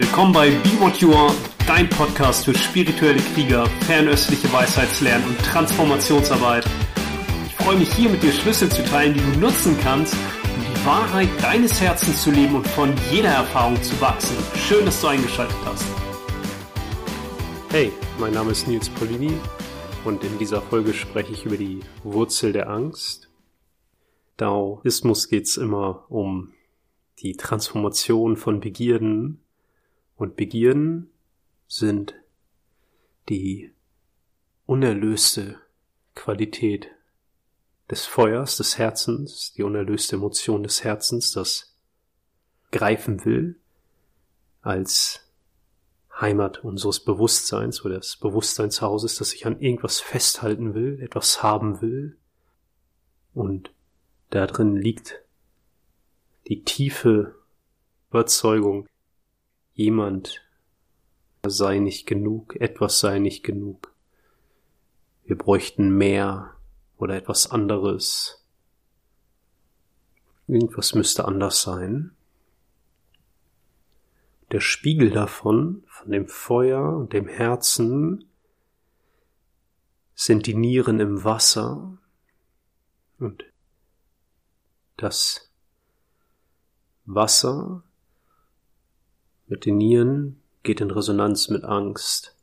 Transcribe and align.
Willkommen 0.00 0.32
bei 0.32 0.48
Be 0.48 0.80
What 0.80 0.96
You 0.96 1.12
Are, 1.12 1.34
dein 1.66 1.86
Podcast 1.90 2.46
für 2.46 2.54
spirituelle 2.54 3.20
Krieger, 3.34 3.66
fernöstliche 3.86 4.50
Weisheitslernen 4.50 5.28
und 5.28 5.38
Transformationsarbeit. 5.40 6.64
Ich 7.44 7.54
freue 7.56 7.76
mich 7.76 7.92
hier 7.92 8.08
mit 8.08 8.22
dir 8.22 8.32
Schlüssel 8.32 8.70
zu 8.70 8.82
teilen, 8.82 9.12
die 9.12 9.20
du 9.20 9.38
nutzen 9.38 9.76
kannst, 9.82 10.14
um 10.14 10.62
die 10.62 10.86
Wahrheit 10.86 11.28
deines 11.42 11.78
Herzens 11.82 12.22
zu 12.22 12.30
leben 12.30 12.54
und 12.54 12.66
von 12.68 12.94
jeder 13.12 13.28
Erfahrung 13.28 13.80
zu 13.82 14.00
wachsen. 14.00 14.34
Schön, 14.56 14.86
dass 14.86 15.02
du 15.02 15.08
eingeschaltet 15.08 15.58
hast. 15.66 15.84
Hey, 17.68 17.92
mein 18.18 18.32
Name 18.32 18.52
ist 18.52 18.66
Nils 18.66 18.88
Polini 18.88 19.34
und 20.06 20.24
in 20.24 20.38
dieser 20.38 20.62
Folge 20.62 20.94
spreche 20.94 21.32
ich 21.34 21.44
über 21.44 21.58
die 21.58 21.80
Wurzel 22.04 22.54
der 22.54 22.70
Angst. 22.70 23.30
Daoismus 24.38 25.28
geht 25.28 25.44
es 25.44 25.58
immer 25.58 26.06
um 26.08 26.54
die 27.18 27.36
Transformation 27.36 28.38
von 28.38 28.60
Begierden 28.60 29.42
und 30.20 30.36
Begierden 30.36 31.10
sind 31.66 32.14
die 33.30 33.72
unerlöste 34.66 35.58
Qualität 36.14 36.88
des 37.90 38.04
Feuers 38.04 38.58
des 38.58 38.76
Herzens, 38.76 39.54
die 39.56 39.62
unerlöste 39.62 40.16
Emotion 40.16 40.62
des 40.62 40.84
Herzens, 40.84 41.32
das 41.32 41.74
greifen 42.70 43.24
will 43.24 43.58
als 44.60 45.26
Heimat 46.20 46.62
unseres 46.64 47.00
Bewusstseins 47.00 47.82
oder 47.82 47.96
des 47.96 48.18
Bewusstseinshauses, 48.18 49.16
das 49.16 49.30
sich 49.30 49.46
an 49.46 49.58
irgendwas 49.58 50.00
festhalten 50.00 50.74
will, 50.74 51.00
etwas 51.00 51.42
haben 51.42 51.80
will. 51.80 52.18
Und 53.32 53.72
da 54.28 54.46
drin 54.46 54.76
liegt 54.76 55.22
die 56.46 56.62
tiefe 56.62 57.36
Überzeugung, 58.10 58.86
jemand 59.80 60.46
sei 61.46 61.78
nicht 61.78 62.06
genug, 62.06 62.54
etwas 62.56 63.00
sei 63.00 63.18
nicht 63.18 63.42
genug. 63.42 63.94
Wir 65.24 65.38
bräuchten 65.38 65.96
mehr 65.96 66.54
oder 66.98 67.16
etwas 67.16 67.50
anderes. 67.50 68.44
Irgendwas 70.46 70.94
müsste 70.94 71.24
anders 71.24 71.62
sein. 71.62 72.14
Der 74.52 74.60
Spiegel 74.60 75.10
davon, 75.10 75.82
von 75.86 76.10
dem 76.10 76.28
Feuer 76.28 76.96
und 76.98 77.14
dem 77.14 77.26
Herzen, 77.26 78.26
sind 80.14 80.46
die 80.46 80.54
Nieren 80.54 81.00
im 81.00 81.24
Wasser 81.24 81.96
und 83.18 83.44
das 84.98 85.50
Wasser 87.06 87.82
mit 89.50 89.66
den 89.66 89.76
Nieren 89.76 90.40
geht 90.62 90.80
in 90.80 90.90
Resonanz 90.90 91.48
mit 91.48 91.64
Angst. 91.64 92.36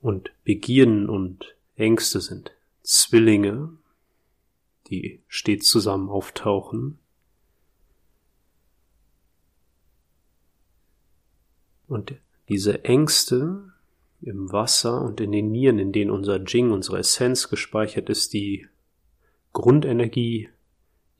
Und 0.00 0.30
Begierden 0.44 1.08
und 1.08 1.56
Ängste 1.74 2.20
sind 2.20 2.52
Zwillinge, 2.82 3.76
die 4.88 5.20
stets 5.26 5.68
zusammen 5.68 6.08
auftauchen. 6.08 6.98
Und 11.88 12.14
diese 12.48 12.84
Ängste 12.84 13.72
im 14.20 14.52
Wasser 14.52 15.02
und 15.02 15.20
in 15.20 15.32
den 15.32 15.50
Nieren, 15.50 15.78
in 15.78 15.92
denen 15.92 16.10
unser 16.10 16.42
Jing, 16.44 16.70
unsere 16.70 16.98
Essenz 16.98 17.48
gespeichert 17.48 18.08
ist, 18.08 18.32
die 18.32 18.68
Grundenergie 19.52 20.48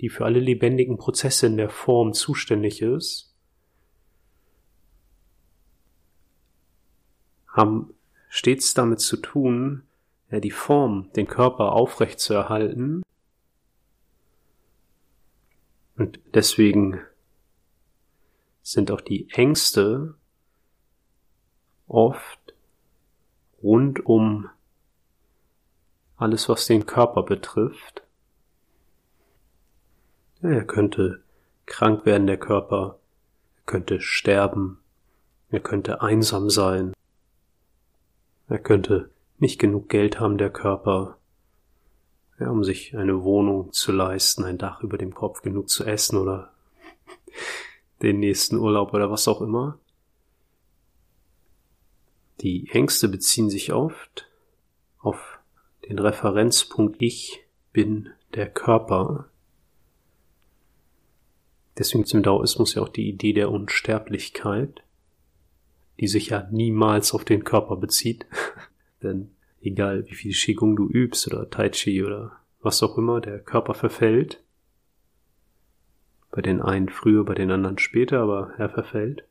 die 0.01 0.09
für 0.09 0.25
alle 0.25 0.41
lebendigen 0.41 0.97
Prozesse 0.97 1.47
in 1.47 1.57
der 1.57 1.71
Form 1.71 2.13
zuständig 2.13 2.83
ist, 2.83 3.35
haben 7.49 7.95
stets 8.28 8.75
damit 8.75 9.00
zu 9.00 9.17
tun, 9.17 9.83
die 10.31 10.50
Form, 10.50 11.11
den 11.15 11.27
Körper 11.27 11.72
aufrecht 11.72 12.21
zu 12.21 12.34
erhalten. 12.34 13.03
Und 15.97 16.21
deswegen 16.34 17.01
sind 18.62 18.91
auch 18.91 19.01
die 19.01 19.28
Ängste 19.31 20.15
oft 21.89 22.55
rund 23.62 24.05
um 24.05 24.51
alles, 26.17 26.49
was 26.49 26.67
den 26.67 26.84
Körper 26.84 27.22
betrifft, 27.22 28.03
er 30.41 30.65
könnte 30.65 31.22
krank 31.66 32.06
werden, 32.06 32.26
der 32.26 32.38
Körper, 32.38 32.99
er 33.56 33.62
könnte 33.66 34.00
sterben, 34.00 34.78
er 35.50 35.60
könnte 35.60 36.00
einsam 36.00 36.50
sein, 36.50 36.94
er 38.48 38.59
könnte 38.59 39.10
nicht 39.38 39.59
genug 39.59 39.88
Geld 39.88 40.21
haben, 40.21 40.38
der 40.38 40.50
Körper, 40.50 41.19
ja, 42.38 42.50
um 42.50 42.65
sich 42.65 42.97
eine 42.97 43.22
Wohnung 43.22 43.72
zu 43.72 43.93
leisten, 43.93 44.44
ein 44.44 44.59
Dach 44.59 44.82
über 44.82 44.98
dem 44.98 45.15
Kopf, 45.15 45.43
genug 45.43 45.69
zu 45.69 45.84
essen 45.84 46.19
oder 46.19 46.53
den 48.03 48.21
nächsten 48.21 48.56
Urlaub 48.56 48.94
oder 48.94 49.10
was 49.10 49.28
auch 49.28 49.41
immer. 49.41 49.78
Die 52.41 52.69
Ängste 52.71 53.09
beziehen 53.09 53.50
sich 53.50 53.72
oft 53.72 54.28
auf 55.00 55.41
den 55.88 55.98
Referenzpunkt 55.98 57.03
Ich 57.03 57.44
bin 57.72 58.10
der 58.34 58.48
Körper, 58.48 59.28
Deswegen 61.78 62.05
ist 62.05 62.12
im 62.12 62.25
Daoismus 62.25 62.75
ja 62.75 62.83
auch 62.83 62.89
die 62.89 63.09
Idee 63.09 63.33
der 63.33 63.50
Unsterblichkeit, 63.50 64.83
die 66.00 66.09
sich 66.09 66.31
ja 66.31 66.49
niemals 66.50 67.15
auf 67.15 67.25
den 67.25 67.44
Körper 67.44 67.77
bezieht. 67.77 68.27
Denn 69.03 69.31
egal 69.61 70.05
wie 70.09 70.15
viel 70.15 70.33
Qigong 70.33 70.75
du 70.75 70.89
übst 70.89 71.28
oder 71.28 71.49
Tai 71.49 71.71
Chi 71.71 72.05
oder 72.05 72.33
was 72.61 72.83
auch 72.83 72.99
immer, 72.99 73.21
der 73.21 73.39
Körper 73.39 73.75
verfällt. 73.75 74.43
Bei 76.31 76.43
den 76.43 76.61
einen 76.61 76.89
früher, 76.89 77.25
bei 77.25 77.34
den 77.34 77.50
anderen 77.50 77.78
später, 77.78 78.21
aber 78.21 78.53
er 78.59 78.69
verfällt. 78.69 79.25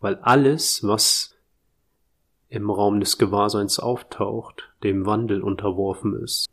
Weil 0.00 0.16
alles, 0.16 0.84
was 0.84 1.36
im 2.48 2.70
Raum 2.70 3.00
des 3.00 3.18
Gewahrseins 3.18 3.80
auftaucht, 3.80 4.72
dem 4.84 5.04
Wandel 5.04 5.42
unterworfen 5.42 6.14
ist. 6.22 6.46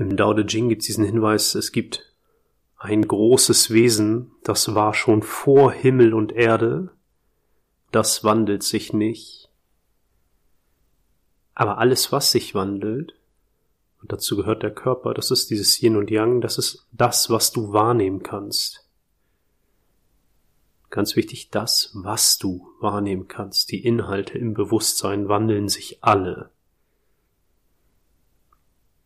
Im 0.00 0.16
Dao 0.16 0.32
De 0.32 0.46
Jing 0.46 0.70
gibt 0.70 0.80
es 0.80 0.86
diesen 0.86 1.04
Hinweis, 1.04 1.54
es 1.54 1.72
gibt 1.72 2.14
ein 2.78 3.06
großes 3.06 3.70
Wesen, 3.70 4.32
das 4.42 4.74
war 4.74 4.94
schon 4.94 5.22
vor 5.22 5.72
Himmel 5.72 6.14
und 6.14 6.32
Erde, 6.32 6.88
das 7.92 8.24
wandelt 8.24 8.62
sich 8.62 8.94
nicht. 8.94 9.50
Aber 11.54 11.76
alles, 11.76 12.12
was 12.12 12.30
sich 12.30 12.54
wandelt, 12.54 13.14
und 14.00 14.10
dazu 14.10 14.38
gehört 14.38 14.62
der 14.62 14.72
Körper, 14.72 15.12
das 15.12 15.30
ist 15.30 15.50
dieses 15.50 15.82
Yin 15.82 15.96
und 15.96 16.10
Yang, 16.10 16.40
das 16.40 16.56
ist 16.56 16.86
das, 16.92 17.28
was 17.28 17.52
du 17.52 17.74
wahrnehmen 17.74 18.22
kannst. 18.22 18.88
Ganz 20.88 21.14
wichtig, 21.14 21.50
das, 21.50 21.90
was 21.92 22.38
du 22.38 22.70
wahrnehmen 22.80 23.28
kannst. 23.28 23.70
Die 23.70 23.84
Inhalte 23.84 24.38
im 24.38 24.54
Bewusstsein 24.54 25.28
wandeln 25.28 25.68
sich 25.68 26.02
alle 26.02 26.50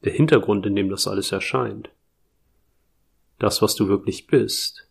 der 0.04 0.12
Hintergrund, 0.12 0.66
in 0.66 0.76
dem 0.76 0.90
das 0.90 1.08
alles 1.08 1.32
erscheint. 1.32 1.90
Das, 3.38 3.62
was 3.62 3.74
du 3.74 3.88
wirklich 3.88 4.26
bist, 4.26 4.88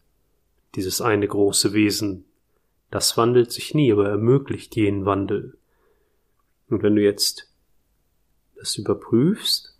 dieses 0.75 1.01
eine 1.01 1.27
große 1.27 1.73
Wesen, 1.73 2.25
das 2.91 3.17
wandelt 3.17 3.51
sich 3.51 3.73
nie, 3.73 3.91
aber 3.91 4.09
ermöglicht 4.09 4.75
jenen 4.75 5.05
Wandel. 5.05 5.57
Und 6.69 6.83
wenn 6.83 6.95
du 6.95 7.01
jetzt 7.01 7.51
das 8.55 8.75
überprüfst 8.75 9.75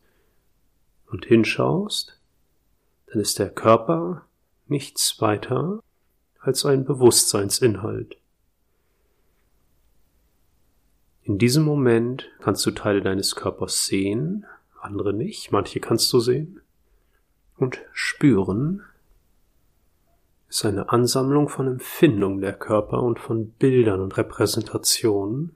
und 1.08 1.26
hinschaust, 1.26 2.20
dann 3.08 3.22
ist 3.22 3.40
der 3.40 3.50
Körper 3.50 4.26
nichts 4.68 5.22
weiter 5.22 5.82
als 6.40 6.66
ein 6.66 6.86
Bewusstseinsinhalt. 6.86 8.18
In 11.22 11.38
diesem 11.38 11.64
Moment 11.64 12.30
kannst 12.42 12.66
du 12.66 12.72
Teile 12.72 13.02
deines 13.02 13.36
Körpers 13.36 13.86
sehen, 13.86 14.46
andere 14.84 15.14
nicht, 15.14 15.52
manche 15.52 15.80
kannst 15.80 16.12
du 16.14 16.20
sehen. 16.20 16.62
Und 17.58 17.82
spüren 17.94 18.82
ist 20.50 20.66
eine 20.66 20.90
Ansammlung 20.90 21.50
von 21.50 21.68
Empfindungen 21.68 22.42
der 22.42 22.54
Körper 22.54 23.02
und 23.02 23.20
von 23.20 23.52
Bildern 23.52 24.02
und 24.02 24.18
Repräsentationen. 24.18 25.56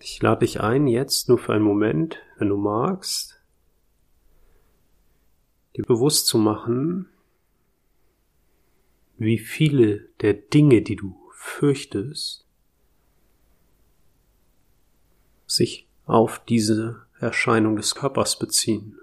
Ich 0.00 0.20
lade 0.22 0.40
dich 0.40 0.60
ein, 0.60 0.86
jetzt 0.86 1.28
nur 1.28 1.38
für 1.38 1.52
einen 1.52 1.64
Moment, 1.64 2.18
wenn 2.38 2.48
du 2.48 2.56
magst, 2.56 3.40
dir 5.76 5.84
bewusst 5.84 6.26
zu 6.26 6.38
machen, 6.38 7.08
wie 9.18 9.38
viele 9.38 10.08
der 10.20 10.34
Dinge, 10.34 10.82
die 10.82 10.96
du 10.96 11.16
fürchtest, 11.32 12.46
sich 15.46 15.85
auf 16.06 16.38
diese 16.48 17.02
Erscheinung 17.18 17.76
des 17.76 17.94
Körpers 17.94 18.38
beziehen. 18.38 18.98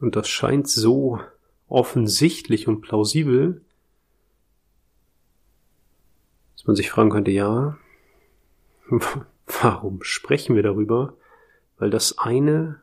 Und 0.00 0.16
das 0.16 0.28
scheint 0.28 0.68
so 0.68 1.20
offensichtlich 1.68 2.68
und 2.68 2.82
plausibel, 2.82 3.62
dass 6.56 6.66
man 6.66 6.76
sich 6.76 6.90
fragen 6.90 7.10
könnte, 7.10 7.30
ja, 7.30 7.78
warum 9.62 10.02
sprechen 10.02 10.56
wir 10.56 10.62
darüber? 10.62 11.16
Weil 11.78 11.90
das 11.90 12.18
eine 12.18 12.80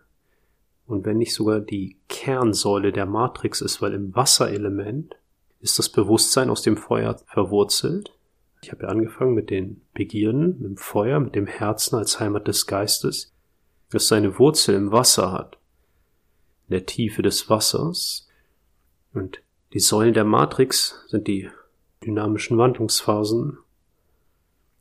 und 0.88 1.06
wenn 1.06 1.20
nicht 1.20 1.34
sogar 1.34 1.62
die 1.62 1.98
Kernsäule 2.10 2.92
der 2.92 3.06
Matrix 3.06 3.62
ist, 3.62 3.82
weil 3.82 3.94
im 3.94 4.14
Wasserelement 4.14 5.16
ist 5.62 5.80
das 5.80 5.90
Bewusstsein 5.90 6.50
aus 6.50 6.64
dem 6.64 6.76
Feuer 6.76 7.18
verwurzelt 7.28 8.12
ich 8.64 8.72
habe 8.72 8.84
ja 8.84 8.90
angefangen 8.90 9.34
mit 9.34 9.50
den 9.50 9.82
Begierden, 9.94 10.60
mit 10.60 10.64
dem 10.64 10.78
Feuer, 10.78 11.20
mit 11.20 11.36
dem 11.36 11.48
Herzen 11.48 11.96
als 11.96 12.20
Heimat 12.20 12.48
des 12.48 12.68
Geistes, 12.68 13.34
das 13.90 14.08
seine 14.08 14.38
Wurzel 14.38 14.76
im 14.76 14.92
Wasser 14.92 15.32
hat, 15.32 15.58
in 16.68 16.74
der 16.74 16.86
Tiefe 16.86 17.24
des 17.24 17.50
Wassers. 17.50 18.28
Und 19.14 19.42
die 19.74 19.80
Säulen 19.80 20.14
der 20.14 20.26
Matrix 20.26 21.04
sind 21.08 21.28
die 21.28 21.50
dynamischen 22.06 22.58
Wandlungsphasen. 22.58 23.58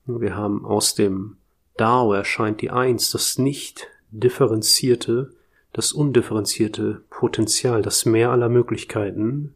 Wir 0.04 0.36
haben 0.36 0.64
aus 0.66 0.94
dem 0.94 1.36
Dao 1.76 2.12
erscheint 2.12 2.60
die 2.60 2.70
Eins, 2.70 3.10
das 3.10 3.38
nicht 3.38 3.88
differenzierte, 4.10 5.32
das 5.72 5.92
undifferenzierte 5.92 7.02
Potenzial, 7.08 7.80
das 7.80 8.04
Meer 8.04 8.30
aller 8.30 8.48
Möglichkeiten 8.48 9.54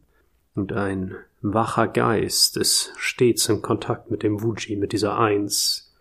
und 0.55 0.73
ein 0.73 1.15
wacher 1.53 1.87
Geist 1.87 2.57
ist 2.57 2.93
stets 2.97 3.47
in 3.49 3.61
Kontakt 3.61 4.09
mit 4.09 4.23
dem 4.23 4.41
Wuji, 4.41 4.75
mit 4.75 4.93
dieser 4.93 5.17
Eins. 5.17 5.93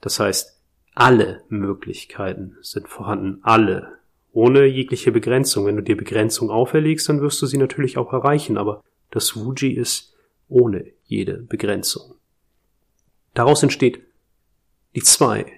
Das 0.00 0.20
heißt, 0.20 0.60
alle 0.94 1.42
Möglichkeiten 1.48 2.56
sind 2.62 2.88
vorhanden, 2.88 3.40
alle, 3.42 3.98
ohne 4.32 4.66
jegliche 4.66 5.12
Begrenzung. 5.12 5.66
Wenn 5.66 5.76
du 5.76 5.82
dir 5.82 5.96
Begrenzung 5.96 6.50
auferlegst, 6.50 7.08
dann 7.08 7.20
wirst 7.20 7.40
du 7.42 7.46
sie 7.46 7.58
natürlich 7.58 7.98
auch 7.98 8.12
erreichen, 8.12 8.58
aber 8.58 8.82
das 9.10 9.36
Wuji 9.36 9.72
ist 9.72 10.14
ohne 10.48 10.92
jede 11.04 11.38
Begrenzung. 11.42 12.14
Daraus 13.34 13.62
entsteht 13.62 14.02
die 14.94 15.02
zwei, 15.02 15.52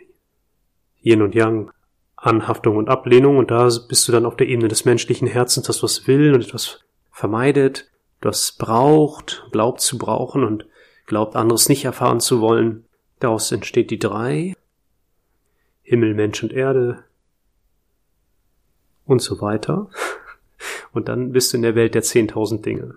Yin 1.00 1.22
und 1.22 1.34
Yang, 1.34 1.70
Anhaftung 2.16 2.76
und 2.76 2.88
Ablehnung 2.88 3.38
und 3.38 3.50
da 3.50 3.68
bist 3.88 4.08
du 4.08 4.12
dann 4.12 4.26
auf 4.26 4.36
der 4.36 4.48
Ebene 4.48 4.68
des 4.68 4.84
menschlichen 4.84 5.28
Herzens, 5.28 5.66
das 5.66 5.82
was 5.82 6.08
will 6.08 6.34
und 6.34 6.42
etwas 6.42 6.80
vermeidet, 7.12 7.88
das 8.20 8.52
braucht, 8.52 9.46
glaubt 9.52 9.80
zu 9.80 9.98
brauchen 9.98 10.44
und 10.44 10.66
glaubt 11.06 11.36
anderes 11.36 11.68
nicht 11.68 11.84
erfahren 11.84 12.20
zu 12.20 12.40
wollen. 12.40 12.84
Daraus 13.20 13.50
entsteht 13.52 13.90
die 13.90 13.98
drei, 13.98 14.54
Himmel, 15.82 16.14
Mensch 16.14 16.42
und 16.42 16.52
Erde 16.52 17.04
und 19.06 19.20
so 19.20 19.40
weiter. 19.40 19.90
Und 20.92 21.08
dann 21.08 21.32
bist 21.32 21.52
du 21.52 21.58
in 21.58 21.62
der 21.62 21.74
Welt 21.74 21.94
der 21.94 22.02
zehntausend 22.02 22.64
Dinge. 22.64 22.96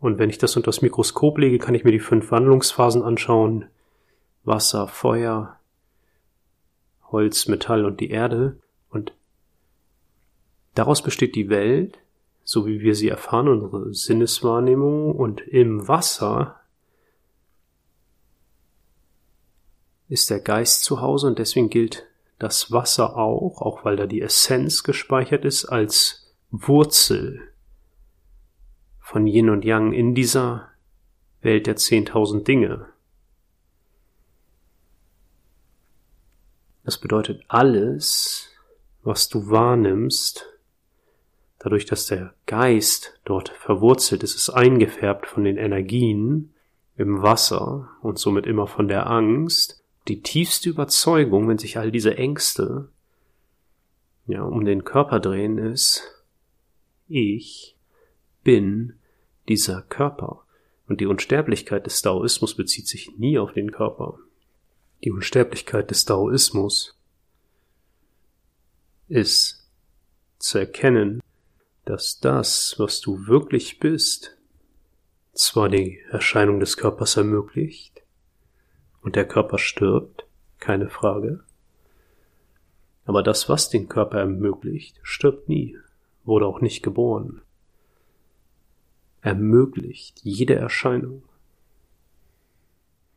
Und 0.00 0.18
wenn 0.18 0.30
ich 0.30 0.38
das 0.38 0.56
unter 0.56 0.70
das 0.70 0.80
Mikroskop 0.80 1.36
lege, 1.38 1.58
kann 1.58 1.74
ich 1.74 1.84
mir 1.84 1.90
die 1.90 1.98
fünf 1.98 2.30
Wandlungsphasen 2.30 3.02
anschauen. 3.02 3.66
Wasser, 4.44 4.88
Feuer, 4.88 5.58
Holz, 7.10 7.48
Metall 7.48 7.84
und 7.84 8.00
die 8.00 8.10
Erde. 8.10 8.56
Und 8.90 9.12
daraus 10.74 11.02
besteht 11.02 11.34
die 11.34 11.50
Welt, 11.50 11.98
so 12.44 12.66
wie 12.66 12.80
wir 12.80 12.94
sie 12.94 13.08
erfahren, 13.08 13.48
unsere 13.48 13.92
Sinneswahrnehmung. 13.94 15.14
Und 15.14 15.40
im 15.40 15.86
Wasser 15.88 16.60
ist 20.08 20.30
der 20.30 20.40
Geist 20.40 20.84
zu 20.84 21.00
Hause 21.00 21.28
und 21.28 21.38
deswegen 21.38 21.70
gilt 21.70 22.06
das 22.38 22.72
Wasser 22.72 23.16
auch, 23.16 23.62
auch 23.62 23.84
weil 23.84 23.96
da 23.96 24.06
die 24.06 24.20
Essenz 24.20 24.82
gespeichert 24.82 25.44
ist, 25.44 25.64
als 25.66 26.34
Wurzel 26.50 27.40
von 29.00 29.26
Yin 29.26 29.48
und 29.48 29.64
Yang 29.64 29.92
in 29.92 30.14
dieser 30.14 30.68
Welt 31.40 31.66
der 31.66 31.76
zehntausend 31.76 32.46
Dinge. 32.46 32.86
Das 36.84 36.98
bedeutet 36.98 37.42
alles, 37.48 38.50
was 39.02 39.28
du 39.28 39.48
wahrnimmst, 39.48 40.51
dadurch, 41.62 41.86
dass 41.86 42.06
der 42.06 42.34
Geist 42.46 43.18
dort 43.24 43.50
verwurzelt 43.50 44.22
ist, 44.22 44.34
ist 44.34 44.50
eingefärbt 44.50 45.26
von 45.26 45.44
den 45.44 45.56
Energien 45.56 46.52
im 46.96 47.22
Wasser 47.22 47.90
und 48.02 48.18
somit 48.18 48.46
immer 48.46 48.66
von 48.66 48.88
der 48.88 49.08
Angst. 49.08 49.82
Die 50.08 50.20
tiefste 50.20 50.68
Überzeugung, 50.68 51.48
wenn 51.48 51.58
sich 51.58 51.78
all 51.78 51.90
diese 51.90 52.16
Ängste 52.16 52.88
ja 54.26 54.42
um 54.42 54.64
den 54.64 54.84
Körper 54.84 55.20
drehen, 55.20 55.58
ist, 55.58 56.24
ich 57.08 57.76
bin 58.42 58.94
dieser 59.48 59.82
Körper. 59.82 60.44
Und 60.88 61.00
die 61.00 61.06
Unsterblichkeit 61.06 61.86
des 61.86 62.02
Daoismus 62.02 62.54
bezieht 62.54 62.88
sich 62.88 63.16
nie 63.16 63.38
auf 63.38 63.52
den 63.52 63.72
Körper 63.72 64.18
die 65.04 65.10
Unsterblichkeit 65.10 65.90
des 65.90 66.04
Daoismus 66.04 66.96
ist 69.08 69.68
zu 70.38 70.58
erkennen, 70.58 71.21
dass 71.84 72.20
das, 72.20 72.76
was 72.78 73.00
du 73.00 73.26
wirklich 73.26 73.80
bist, 73.80 74.36
zwar 75.32 75.68
die 75.68 76.00
Erscheinung 76.10 76.60
des 76.60 76.76
Körpers 76.76 77.16
ermöglicht 77.16 78.02
und 79.02 79.16
der 79.16 79.26
Körper 79.26 79.58
stirbt, 79.58 80.26
keine 80.58 80.88
Frage, 80.88 81.42
aber 83.04 83.22
das, 83.22 83.48
was 83.48 83.68
den 83.68 83.88
Körper 83.88 84.18
ermöglicht, 84.18 85.00
stirbt 85.02 85.48
nie, 85.48 85.76
wurde 86.24 86.46
auch 86.46 86.60
nicht 86.60 86.82
geboren, 86.82 87.42
ermöglicht 89.22 90.20
jede 90.22 90.54
Erscheinung 90.54 91.24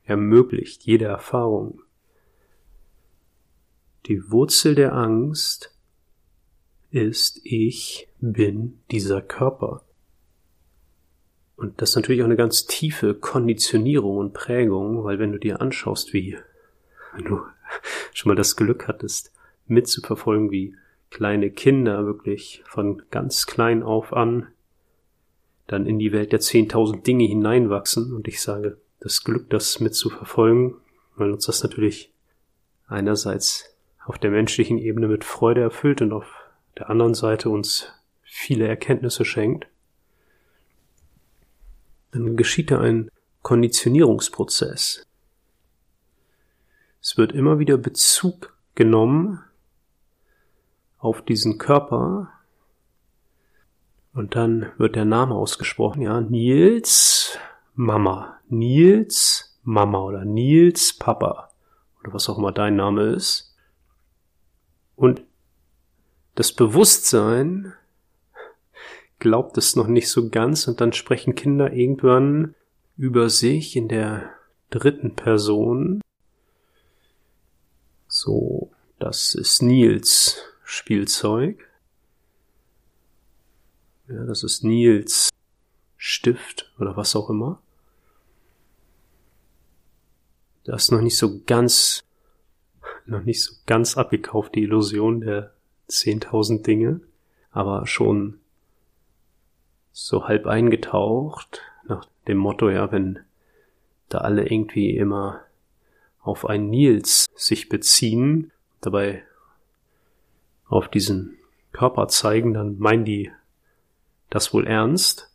ermöglicht 0.05 0.83
jede 0.83 1.05
Erfahrung. 1.05 1.81
Die 4.05 4.31
Wurzel 4.31 4.75
der 4.75 4.93
Angst 4.93 5.74
ist, 6.95 7.41
ich 7.43 8.07
bin 8.21 8.79
dieser 8.89 9.21
Körper. 9.21 9.83
Und 11.57 11.81
das 11.81 11.91
ist 11.91 11.95
natürlich 11.95 12.21
auch 12.21 12.25
eine 12.25 12.35
ganz 12.35 12.65
tiefe 12.65 13.13
Konditionierung 13.13 14.17
und 14.17 14.33
Prägung, 14.33 15.03
weil 15.03 15.19
wenn 15.19 15.31
du 15.31 15.39
dir 15.39 15.61
anschaust, 15.61 16.13
wie, 16.13 16.37
wenn 17.13 17.25
du 17.25 17.41
schon 18.13 18.29
mal 18.29 18.35
das 18.35 18.55
Glück 18.55 18.87
hattest, 18.87 19.31
mitzuverfolgen, 19.67 20.51
wie 20.51 20.75
kleine 21.11 21.51
Kinder 21.51 22.05
wirklich 22.05 22.63
von 22.65 23.01
ganz 23.11 23.45
klein 23.45 23.83
auf 23.83 24.13
an 24.13 24.47
dann 25.67 25.87
in 25.87 25.97
die 25.97 26.11
Welt 26.11 26.31
der 26.31 26.39
zehntausend 26.39 27.07
Dinge 27.07 27.25
hineinwachsen. 27.25 28.13
Und 28.13 28.27
ich 28.27 28.41
sage, 28.41 28.77
das 28.99 29.23
Glück, 29.23 29.49
das 29.49 29.79
mitzuverfolgen, 29.79 30.75
weil 31.15 31.31
uns 31.31 31.45
das 31.45 31.63
natürlich 31.63 32.11
einerseits 32.87 33.75
auf 34.05 34.19
der 34.19 34.29
menschlichen 34.29 34.77
Ebene 34.77 35.07
mit 35.07 35.23
Freude 35.23 35.61
erfüllt 35.61 36.01
und 36.01 36.13
auf 36.13 36.44
der 36.77 36.89
anderen 36.89 37.13
Seite 37.13 37.49
uns 37.49 37.91
viele 38.23 38.67
Erkenntnisse 38.67 39.25
schenkt, 39.25 39.67
dann 42.11 42.37
geschieht 42.37 42.71
da 42.71 42.79
ein 42.79 43.09
Konditionierungsprozess. 43.41 45.05
Es 47.01 47.17
wird 47.17 47.33
immer 47.33 47.59
wieder 47.59 47.77
Bezug 47.77 48.55
genommen 48.73 49.43
auf 50.97 51.21
diesen 51.21 51.57
Körper 51.57 52.31
und 54.13 54.35
dann 54.35 54.71
wird 54.77 54.95
der 54.95 55.05
Name 55.05 55.35
ausgesprochen, 55.35 56.01
ja, 56.01 56.21
Nils 56.21 57.37
Mama, 57.75 58.39
Nils 58.47 59.59
Mama 59.63 59.99
oder 59.99 60.25
Nils 60.25 60.97
Papa 60.97 61.51
oder 61.99 62.13
was 62.13 62.29
auch 62.29 62.37
immer 62.37 62.51
dein 62.51 62.75
Name 62.75 63.03
ist. 63.03 63.55
Und 64.95 65.21
das 66.35 66.51
Bewusstsein 66.51 67.73
glaubt 69.19 69.57
es 69.57 69.75
noch 69.75 69.87
nicht 69.87 70.09
so 70.09 70.29
ganz 70.29 70.67
und 70.67 70.81
dann 70.81 70.93
sprechen 70.93 71.35
Kinder 71.35 71.71
irgendwann 71.71 72.53
über 72.97 73.29
sich 73.29 73.75
in 73.75 73.87
der 73.87 74.29
dritten 74.69 75.15
Person. 75.15 76.01
So, 78.07 78.71
das 78.99 79.33
ist 79.33 79.61
Nils 79.61 80.41
Spielzeug. 80.63 81.69
Ja, 84.07 84.25
das 84.25 84.43
ist 84.43 84.63
Nils 84.63 85.29
Stift 85.97 86.71
oder 86.79 86.97
was 86.97 87.15
auch 87.15 87.29
immer. 87.29 87.61
Das 90.65 90.83
ist 90.83 90.91
noch 90.91 91.01
nicht 91.01 91.17
so 91.17 91.41
ganz, 91.45 92.03
noch 93.05 93.23
nicht 93.23 93.43
so 93.43 93.53
ganz 93.65 93.97
abgekauft, 93.97 94.55
die 94.55 94.63
Illusion 94.63 95.21
der 95.21 95.54
10.000 95.89 96.63
Dinge, 96.63 97.01
aber 97.51 97.87
schon 97.87 98.39
so 99.91 100.27
halb 100.27 100.45
eingetaucht, 100.45 101.61
nach 101.87 102.05
dem 102.27 102.37
Motto, 102.37 102.69
ja, 102.69 102.91
wenn 102.91 103.19
da 104.09 104.19
alle 104.19 104.49
irgendwie 104.49 104.97
immer 104.97 105.41
auf 106.21 106.45
einen 106.45 106.69
Nils 106.69 107.25
sich 107.35 107.69
beziehen, 107.69 108.51
dabei 108.81 109.23
auf 110.67 110.87
diesen 110.87 111.37
Körper 111.71 112.07
zeigen, 112.07 112.53
dann 112.53 112.77
meinen 112.79 113.05
die 113.05 113.31
das 114.29 114.53
wohl 114.53 114.65
ernst. 114.67 115.31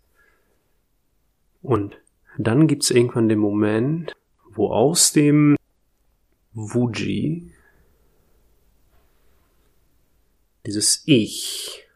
Und 1.62 1.98
dann 2.38 2.66
gibt's 2.66 2.90
irgendwann 2.90 3.28
den 3.28 3.38
Moment, 3.38 4.14
wo 4.48 4.70
aus 4.70 5.12
dem 5.12 5.56
Wuji 6.52 7.52
dieses 10.66 11.02
Ich 11.06 11.86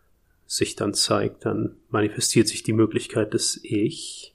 sich 0.46 0.76
dann 0.76 0.94
zeigt, 0.94 1.44
dann 1.44 1.76
manifestiert 1.90 2.48
sich 2.48 2.62
die 2.62 2.72
Möglichkeit 2.72 3.34
des 3.34 3.60
Ich, 3.62 4.34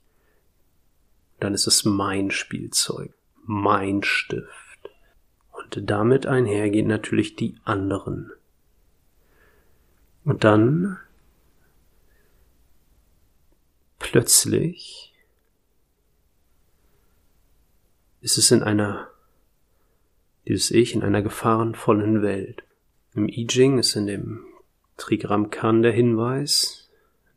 dann 1.39 1.53
ist 1.53 1.67
es 1.67 1.85
mein 1.85 2.31
Spielzeug, 2.31 3.13
mein 3.45 4.03
Stift. 4.03 4.89
Und 5.51 5.89
damit 5.89 6.25
einhergehen 6.25 6.87
natürlich 6.87 7.35
die 7.35 7.55
anderen. 7.63 8.31
Und 10.25 10.43
dann 10.43 10.97
plötzlich 13.97 15.13
ist 18.21 18.37
es 18.37 18.51
in 18.51 18.63
einer, 18.63 19.09
dieses 20.47 20.71
Ich 20.71 20.93
in 20.93 21.03
einer 21.03 21.21
gefahrenvollen 21.21 22.21
Welt. 22.21 22.63
Im 23.19 23.27
I 23.27 23.45
Ching 23.47 23.79
ist 23.79 23.97
in 23.97 24.07
dem 24.07 24.45
Trigramm 24.95 25.49
Kan 25.49 25.81
der 25.81 25.91
Hinweis, 25.91 26.89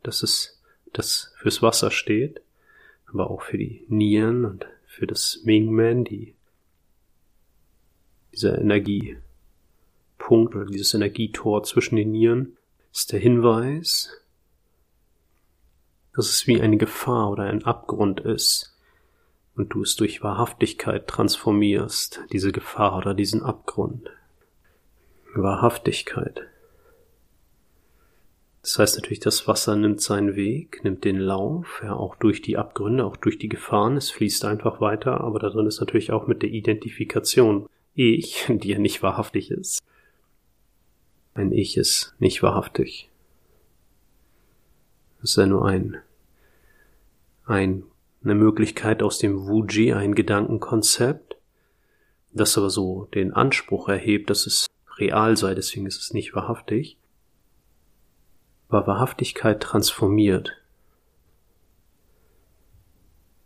dass 0.05 0.23
es 0.23 0.63
das 0.93 1.35
fürs 1.39 1.61
Wasser 1.61 1.91
steht, 1.91 2.41
aber 3.09 3.29
auch 3.29 3.43
für 3.43 3.59
die 3.59 3.85
Nieren 3.89 4.45
und 4.45 4.65
für 4.87 5.09
das 5.09 5.41
Mingmen, 5.43 6.05
die 6.05 6.37
dieser 8.31 8.61
Energiepunkt 8.61 10.55
oder 10.55 10.67
dieses 10.67 10.95
Energietor 10.95 11.65
zwischen 11.65 11.97
den 11.97 12.13
Nieren 12.13 12.57
ist 12.93 13.11
der 13.11 13.19
Hinweis, 13.19 14.13
dass 16.15 16.31
es 16.31 16.47
wie 16.47 16.61
eine 16.61 16.77
Gefahr 16.77 17.29
oder 17.29 17.43
ein 17.43 17.65
Abgrund 17.65 18.21
ist 18.21 18.79
und 19.57 19.71
du 19.75 19.83
es 19.83 19.97
durch 19.97 20.23
Wahrhaftigkeit 20.23 21.09
transformierst, 21.09 22.21
diese 22.31 22.53
Gefahr 22.53 22.97
oder 22.97 23.15
diesen 23.15 23.43
Abgrund. 23.43 24.09
Wahrhaftigkeit. 25.35 26.43
Das 28.63 28.79
heißt 28.79 28.97
natürlich, 28.97 29.21
das 29.21 29.49
Wasser 29.49 29.75
nimmt 29.75 30.01
seinen 30.01 30.37
Weg, 30.37 30.85
nimmt 30.85 31.05
den 31.05 31.19
Lauf, 31.19 31.81
ja, 31.83 31.95
auch 31.95 32.15
durch 32.15 32.43
die 32.43 32.57
Abgründe, 32.57 33.05
auch 33.05 33.17
durch 33.17 33.37
die 33.39 33.49
Gefahren, 33.49 33.97
es 33.97 34.11
fließt 34.11 34.45
einfach 34.45 34.81
weiter, 34.81 35.21
aber 35.21 35.41
da 35.41 35.51
drin 35.51 35.67
ist 35.67 35.81
natürlich 35.81 36.13
auch 36.13 36.29
mit 36.29 36.43
der 36.43 36.51
Identifikation 36.51 37.69
Ich, 37.95 38.47
die 38.49 38.69
ja 38.69 38.79
nicht 38.79 39.03
wahrhaftig 39.03 39.51
ist. 39.51 39.83
Ein 41.35 41.51
Ich 41.51 41.77
ist 41.77 42.15
nicht 42.19 42.43
wahrhaftig. 42.43 43.09
Es 45.23 45.31
ist 45.31 45.37
ja 45.37 45.47
nur 45.47 45.67
ein, 45.67 45.97
ein, 47.47 47.85
eine 48.23 48.35
Möglichkeit 48.35 49.03
aus 49.03 49.19
dem 49.19 49.47
Wuji, 49.49 49.93
ein 49.93 50.15
Gedankenkonzept, 50.15 51.37
das 52.33 52.57
aber 52.57 52.71
so 52.71 53.09
den 53.15 53.33
Anspruch 53.33 53.89
erhebt, 53.89 54.31
dass 54.31 54.47
es 54.47 54.67
real 54.99 55.37
sei, 55.37 55.55
deswegen 55.55 55.87
ist 55.87 56.01
es 56.01 56.13
nicht 56.13 56.35
wahrhaftig, 56.35 56.97
war 58.69 58.87
Wahrhaftigkeit 58.87 59.61
transformiert. 59.63 60.53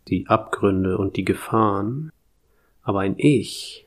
Die 0.07 0.27
Abgründe 0.27 0.97
und 0.97 1.17
die 1.17 1.25
Gefahren, 1.25 2.11
aber 2.81 3.01
ein 3.01 3.15
Ich 3.17 3.85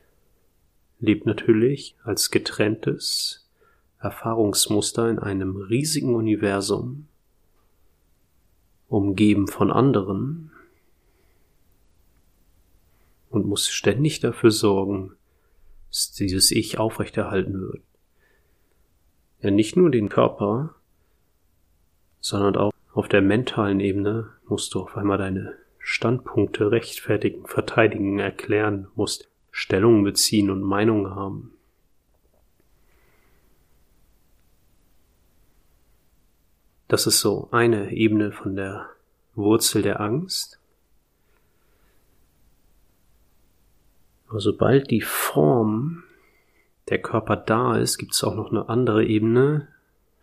lebt 0.99 1.25
natürlich 1.25 1.95
als 2.03 2.29
getrenntes 2.29 3.49
Erfahrungsmuster 3.99 5.09
in 5.09 5.19
einem 5.19 5.55
riesigen 5.55 6.15
Universum, 6.15 7.07
umgeben 8.87 9.47
von 9.47 9.71
anderen 9.71 10.51
und 13.29 13.47
muss 13.47 13.69
ständig 13.69 14.19
dafür 14.19 14.51
sorgen, 14.51 15.15
dieses 15.91 16.51
Ich 16.51 16.79
aufrechterhalten 16.79 17.59
wird. 17.59 17.81
Ja, 19.41 19.51
nicht 19.51 19.75
nur 19.75 19.89
den 19.89 20.09
Körper, 20.09 20.75
sondern 22.19 22.55
auch 22.55 22.71
auf 22.93 23.07
der 23.07 23.21
mentalen 23.21 23.79
Ebene 23.79 24.29
musst 24.47 24.73
du 24.73 24.81
auf 24.81 24.95
einmal 24.95 25.17
deine 25.17 25.55
Standpunkte 25.79 26.71
rechtfertigen, 26.71 27.45
verteidigen, 27.47 28.19
erklären, 28.19 28.87
musst 28.95 29.29
Stellung 29.51 30.03
beziehen 30.03 30.49
und 30.49 30.61
Meinung 30.61 31.09
haben. 31.09 31.53
Das 36.87 37.07
ist 37.07 37.19
so 37.19 37.47
eine 37.51 37.91
Ebene 37.91 38.31
von 38.31 38.55
der 38.55 38.89
Wurzel 39.33 39.81
der 39.81 40.01
Angst. 40.01 40.60
Aber 44.31 44.39
sobald 44.39 44.89
die 44.91 45.01
Form 45.01 46.03
der 46.87 47.01
Körper 47.01 47.35
da 47.35 47.75
ist, 47.75 47.97
gibt 47.97 48.13
es 48.13 48.23
auch 48.23 48.33
noch 48.33 48.49
eine 48.49 48.69
andere 48.69 49.03
Ebene, 49.03 49.67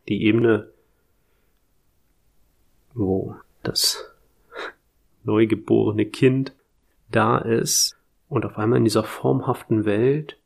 die 0.08 0.24
Ebene, 0.24 0.70
wo 2.94 3.36
das 3.62 4.10
neugeborene 5.24 6.06
Kind 6.06 6.54
da 7.10 7.36
ist 7.36 7.98
und 8.30 8.46
auf 8.46 8.56
einmal 8.56 8.78
in 8.78 8.84
dieser 8.84 9.04
formhaften 9.04 9.84
Welt 9.84 10.38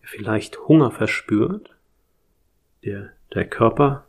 vielleicht 0.00 0.58
Hunger 0.66 0.90
verspürt, 0.90 1.70
der, 2.82 3.12
der 3.32 3.48
Körper 3.48 4.06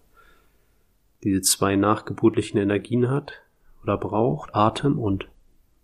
diese 1.24 1.42
zwei 1.42 1.76
nachgeburtlichen 1.76 2.60
Energien 2.60 3.12
hat 3.12 3.34
oder 3.84 3.98
braucht, 3.98 4.56
Atem 4.56 4.98
und 4.98 5.30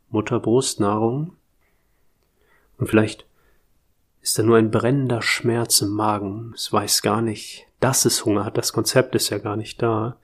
Mutterbrust, 0.09 0.79
Nahrung. 0.79 1.35
Und 2.77 2.87
vielleicht 2.87 3.25
ist 4.21 4.39
da 4.39 4.43
nur 4.43 4.57
ein 4.57 4.71
brennender 4.71 5.21
Schmerz 5.21 5.81
im 5.81 5.89
Magen. 5.89 6.53
Es 6.55 6.71
weiß 6.71 7.01
gar 7.01 7.21
nicht, 7.21 7.67
dass 7.79 8.05
es 8.05 8.25
Hunger 8.25 8.45
hat. 8.45 8.57
Das 8.57 8.73
Konzept 8.73 9.15
ist 9.15 9.29
ja 9.29 9.37
gar 9.37 9.55
nicht 9.55 9.81
da. 9.81 10.17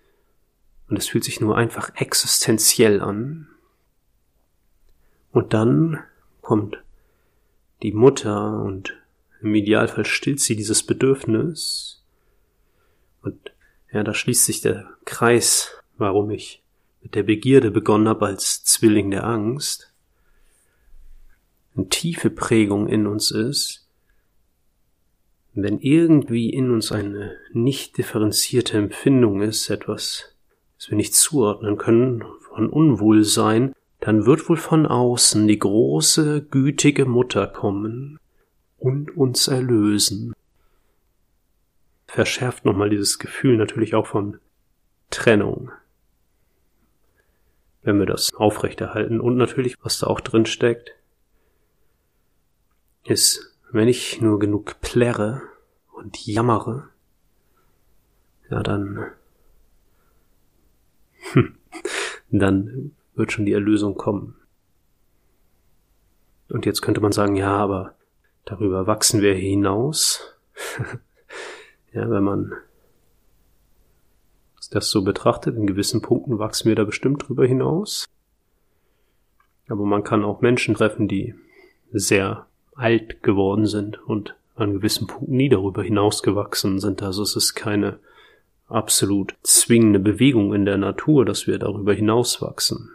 Und 0.90 0.98
es 0.98 1.08
fühlt 1.08 1.24
sich 1.24 1.40
nur 1.40 1.56
einfach 1.56 1.92
existenziell 1.96 3.02
an. 3.02 3.48
Und 5.32 5.54
dann 5.54 6.00
kommt 6.42 6.84
die 7.82 7.94
Mutter 7.94 8.62
und 8.64 8.98
im 9.42 9.56
Idealfall 9.56 10.06
stillt 10.06 10.40
sie 10.40 10.56
dieses 10.56 10.84
Bedürfnis. 10.84 12.04
Und 13.22 13.54
ja, 13.92 14.04
da 14.04 14.14
schließt 14.14 14.46
sich 14.46 14.62
der 14.62 14.90
Kreis, 15.06 15.72
warum 15.98 16.32
ich 16.32 16.62
mit 17.02 17.16
der 17.16 17.24
Begierde 17.24 17.72
begonnen 17.72 18.08
habe 18.08 18.28
als 18.28 18.64
Zwilling 18.64 19.12
der 19.12 19.26
Angst, 19.26 19.94
eine 21.76 21.90
tiefe 21.90 22.30
Prägung 22.30 22.88
in 22.88 23.08
uns 23.08 23.32
ist, 23.32 23.88
wenn 25.54 25.80
irgendwie 25.80 26.50
in 26.50 26.72
uns 26.72 26.92
eine 26.92 27.36
nicht 27.52 27.98
differenzierte 27.98 28.78
Empfindung 28.78 29.42
ist, 29.42 29.70
etwas, 29.70 30.36
das 30.78 30.90
wir 30.90 30.98
nicht 30.98 31.14
zuordnen 31.14 31.78
können, 31.78 32.24
von 32.42 32.70
Unwohlsein, 32.70 33.74
dann 34.00 34.26
wird 34.26 34.48
wohl 34.50 34.58
von 34.58 34.86
außen 34.86 35.48
die 35.48 35.60
große, 35.60 36.42
gütige 36.50 37.06
Mutter 37.06 37.48
kommen 37.48 38.18
und 38.78 39.16
uns 39.16 39.48
erlösen. 39.48 40.34
Verschärft 42.08 42.66
nochmal 42.66 42.90
dieses 42.90 43.20
Gefühl 43.20 43.58
natürlich 43.58 43.94
auch 43.94 44.08
von 44.08 44.40
Trennung 45.10 45.72
wenn 47.84 48.00
wir 48.00 48.06
das 48.06 48.34
aufrechterhalten. 48.34 49.20
Und 49.20 49.38
natürlich, 49.38 49.76
was 49.84 50.00
da 50.00 50.08
auch 50.08 50.20
drin 50.20 50.46
steckt, 50.46 50.92
ist, 53.04 53.58
wenn 53.72 53.88
ich 53.88 54.22
nur 54.22 54.40
genug 54.40 54.80
plärre 54.82 55.42
und 55.94 56.26
jammere, 56.26 56.90
ja, 58.50 58.62
dann, 58.62 59.06
dann 62.30 62.96
wird 63.16 63.32
schon 63.32 63.46
die 63.46 63.54
Erlösung 63.54 63.96
kommen. 63.96 64.36
Und 66.50 66.66
jetzt 66.66 66.82
könnte 66.82 67.02
man 67.02 67.14
sagen, 67.14 67.38
ja, 67.38 67.56
aber 67.56 67.96
darüber 68.44 68.86
wachsen 68.88 69.22
wir 69.22 69.34
hinaus. 69.34 70.36
ja, 71.94 72.10
wenn 72.10 72.24
man 72.24 72.54
das 74.72 74.90
so 74.90 75.04
betrachtet. 75.04 75.56
In 75.56 75.68
gewissen 75.68 76.02
Punkten 76.02 76.40
wachsen 76.40 76.70
wir 76.70 76.76
da 76.76 76.84
bestimmt 76.84 77.28
drüber 77.28 77.46
hinaus. 77.46 78.10
Aber 79.68 79.86
man 79.86 80.04
kann 80.04 80.26
auch 80.26 80.42
Menschen 80.42 80.74
treffen, 80.74 81.08
die 81.08 81.36
sehr 81.92 82.48
alt 82.76 83.22
geworden 83.22 83.68
sind 83.68 84.02
und 84.02 84.36
an 84.56 84.74
gewissen 84.74 85.08
Punkten 85.08 85.38
nie 85.38 85.50
darüber 85.50 85.84
hinausgewachsen 85.84 86.80
sind. 86.80 87.04
Also 87.04 87.22
es 87.24 87.36
ist 87.36 87.54
keine 87.54 88.00
absolut 88.68 89.36
zwingende 89.44 90.00
Bewegung 90.00 90.54
in 90.54 90.66
der 90.66 90.78
Natur, 90.78 91.26
dass 91.26 91.48
wir 91.48 91.60
darüber 91.60 91.94
hinauswachsen. 91.94 92.90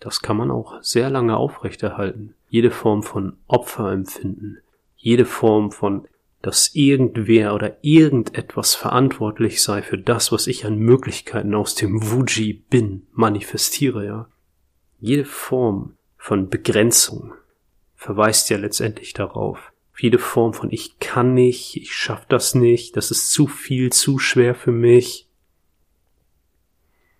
Das 0.00 0.22
kann 0.22 0.36
man 0.36 0.50
auch 0.50 0.80
sehr 0.82 1.10
lange 1.10 1.36
aufrechterhalten. 1.36 2.34
Jede 2.48 2.70
Form 2.70 3.02
von 3.02 3.36
Opferempfinden, 3.48 4.58
jede 4.96 5.24
Form 5.24 5.72
von 5.72 6.06
dass 6.42 6.74
irgendwer 6.74 7.54
oder 7.54 7.78
irgendetwas 7.82 8.74
verantwortlich 8.74 9.62
sei 9.62 9.82
für 9.82 9.98
das, 9.98 10.30
was 10.30 10.46
ich 10.46 10.64
an 10.64 10.76
Möglichkeiten 10.76 11.54
aus 11.54 11.74
dem 11.74 12.10
Wuji 12.10 12.52
bin, 12.54 13.06
manifestiere, 13.12 14.06
ja. 14.06 14.28
Jede 15.00 15.24
Form 15.24 15.96
von 16.16 16.48
Begrenzung 16.48 17.34
verweist 17.94 18.50
ja 18.50 18.58
letztendlich 18.58 19.12
darauf. 19.12 19.72
Jede 19.98 20.18
Form 20.18 20.54
von 20.54 20.70
ich 20.70 21.00
kann 21.00 21.34
nicht, 21.34 21.76
ich 21.76 21.92
schaff 21.92 22.24
das 22.26 22.54
nicht, 22.54 22.96
das 22.96 23.10
ist 23.10 23.32
zu 23.32 23.48
viel, 23.48 23.90
zu 23.92 24.18
schwer 24.18 24.54
für 24.54 24.70
mich. 24.70 25.28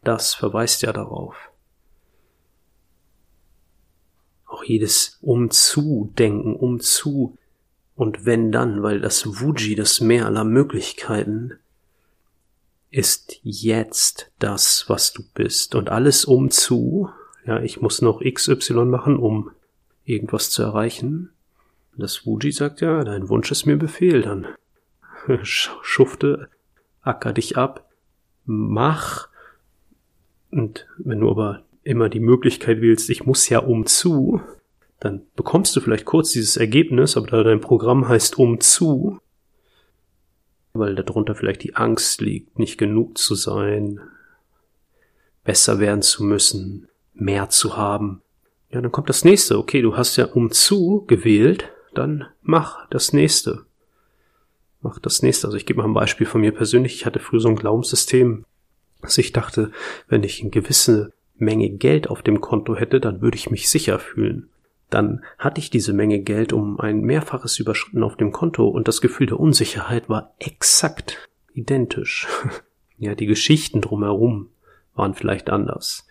Das 0.05 0.35
verweist 0.35 0.83
ja 0.83 0.93
darauf. 0.93 1.35
Auch 4.47 4.63
jedes 4.63 5.19
Umzu-Denken, 5.23 6.55
Umzu 6.55 7.38
und 7.99 8.25
wenn 8.25 8.53
dann, 8.53 8.85
weil 8.85 9.01
das 9.01 9.41
Wuji, 9.41 9.75
das 9.75 10.01
Meer 10.01 10.27
aller 10.27 10.45
Möglichkeiten, 10.45 11.55
ist 12.93 13.41
jetzt 13.43 14.31
das, 14.39 14.85
was 14.87 15.13
du 15.13 15.25
bist. 15.35 15.75
Und 15.75 15.91
alles 15.91 16.25
umzu, 16.25 17.11
ja, 17.45 17.61
ich 17.61 17.81
muss 17.81 18.01
noch 18.01 18.23
XY 18.23 18.85
machen, 18.85 19.17
um 19.17 19.51
irgendwas 20.05 20.51
zu 20.51 20.63
erreichen. 20.63 21.31
Das 21.97 22.25
Wuji 22.25 22.53
sagt 22.53 22.83
ja, 22.83 23.03
dein 23.03 23.29
Wunsch 23.29 23.51
ist 23.51 23.67
mir 23.67 23.77
Befehl, 23.77 24.23
dann 24.23 24.47
schufte, 25.43 26.51
acker 27.03 27.33
dich 27.33 27.57
ab, 27.57 27.91
mach. 28.45 29.29
Und 30.53 30.87
wenn 30.99 31.19
du 31.19 31.29
aber 31.29 31.65
immer 31.83 32.09
die 32.09 32.21
Möglichkeit 32.21 32.81
wählst, 32.81 33.11
ich 33.11 33.27
muss 33.27 33.49
ja 33.49 33.59
umzu, 33.59 34.41
dann 35.01 35.23
bekommst 35.37 35.77
du 35.77 35.81
vielleicht 35.81 36.05
kurz 36.05 36.33
dieses 36.33 36.57
Ergebnis, 36.57 37.17
aber 37.17 37.29
da 37.29 37.43
dein 37.43 37.61
Programm 37.61 38.09
heißt 38.09 38.39
um 38.39 38.61
zu, 38.61 39.21
weil 40.73 40.95
darunter 40.97 41.35
vielleicht 41.35 41.63
die 41.63 41.77
Angst 41.77 42.21
liegt, 42.21 42.59
nicht 42.59 42.79
genug 42.79 43.17
zu 43.17 43.35
sein, 43.35 44.01
besser 45.45 45.79
werden 45.79 46.03
zu 46.03 46.25
müssen, 46.25 46.89
mehr 47.15 47.49
zu 47.49 47.77
haben. 47.77 48.23
Ja, 48.71 48.81
dann 48.81 48.93
kommt 48.93 49.09
das 49.09 49.25
nächste. 49.25 49.59
Okay, 49.59 49.83
du 49.83 49.97
hast 49.97 50.17
ja 50.17 50.27
um 50.27 50.51
zu 50.51 51.05
gewählt, 51.07 51.71
dann 51.95 52.27
mach 52.43 52.89
das 52.91 53.13
nächste. 53.13 53.65
Mach 54.83 54.99
das 54.99 55.23
nächste. 55.23 55.47
Also 55.47 55.57
ich 55.57 55.65
gebe 55.65 55.79
mal 55.79 55.89
ein 55.89 55.95
Beispiel 55.95 56.27
von 56.27 56.41
mir 56.41 56.53
persönlich. 56.53 56.95
Ich 56.95 57.07
hatte 57.07 57.19
früher 57.19 57.41
so 57.41 57.49
ein 57.49 57.57
Glaubenssystem, 57.57 58.45
dass 59.01 59.17
ich 59.17 59.33
dachte, 59.33 59.71
wenn 60.09 60.23
ich 60.23 60.41
eine 60.41 60.51
gewisse 60.51 61.13
Menge 61.37 61.71
Geld 61.71 62.11
auf 62.11 62.23
dem 62.23 62.41
Konto 62.41 62.77
hätte, 62.77 63.01
dann 63.01 63.23
würde 63.23 63.37
ich 63.37 63.51
mich 63.51 63.71
sicher 63.71 63.99
fühlen 64.01 64.49
dann 64.91 65.25
hatte 65.39 65.61
ich 65.61 65.71
diese 65.71 65.93
Menge 65.93 66.21
Geld 66.21 66.53
um 66.53 66.81
ein 66.81 67.01
Mehrfaches 67.01 67.59
überschritten 67.59 68.03
auf 68.03 68.17
dem 68.17 68.33
Konto 68.33 68.69
und 68.69 68.89
das 68.89 69.01
Gefühl 69.01 69.27
der 69.27 69.39
Unsicherheit 69.41 70.09
war 70.09 70.35
exakt 70.39 71.29
identisch. 71.53 72.27
ja, 72.99 73.15
die 73.15 73.27
Geschichten 73.27 73.81
drumherum 73.81 74.51
waren 74.95 75.15
vielleicht 75.15 75.51
anders, 75.51 76.07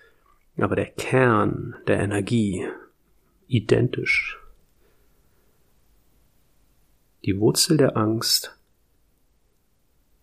aber 0.57 0.75
der 0.75 0.85
Kern 0.87 1.75
der 1.87 1.99
Energie 1.99 2.67
identisch. 3.47 4.39
Die 7.25 7.39
Wurzel 7.39 7.77
der 7.77 7.97
Angst 7.97 8.57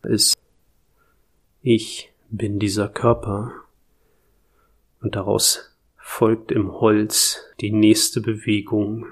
ist, 0.03 0.37
ich 1.61 2.13
bin 2.31 2.59
dieser 2.59 2.89
Körper 2.89 3.53
und 5.01 5.17
daraus 5.17 5.74
folgt 6.07 6.53
im 6.53 6.71
Holz 6.71 7.41
die 7.61 7.73
nächste 7.73 8.21
Bewegung. 8.21 9.07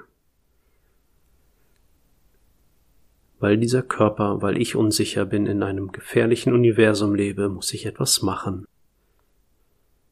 Weil 3.39 3.57
dieser 3.57 3.81
Körper, 3.81 4.41
weil 4.41 4.61
ich 4.61 4.75
unsicher 4.75 5.25
bin, 5.25 5.47
in 5.47 5.63
einem 5.63 5.91
gefährlichen 5.91 6.53
Universum 6.53 7.15
lebe, 7.15 7.49
muss 7.49 7.73
ich 7.73 7.87
etwas 7.87 8.21
machen. 8.21 8.65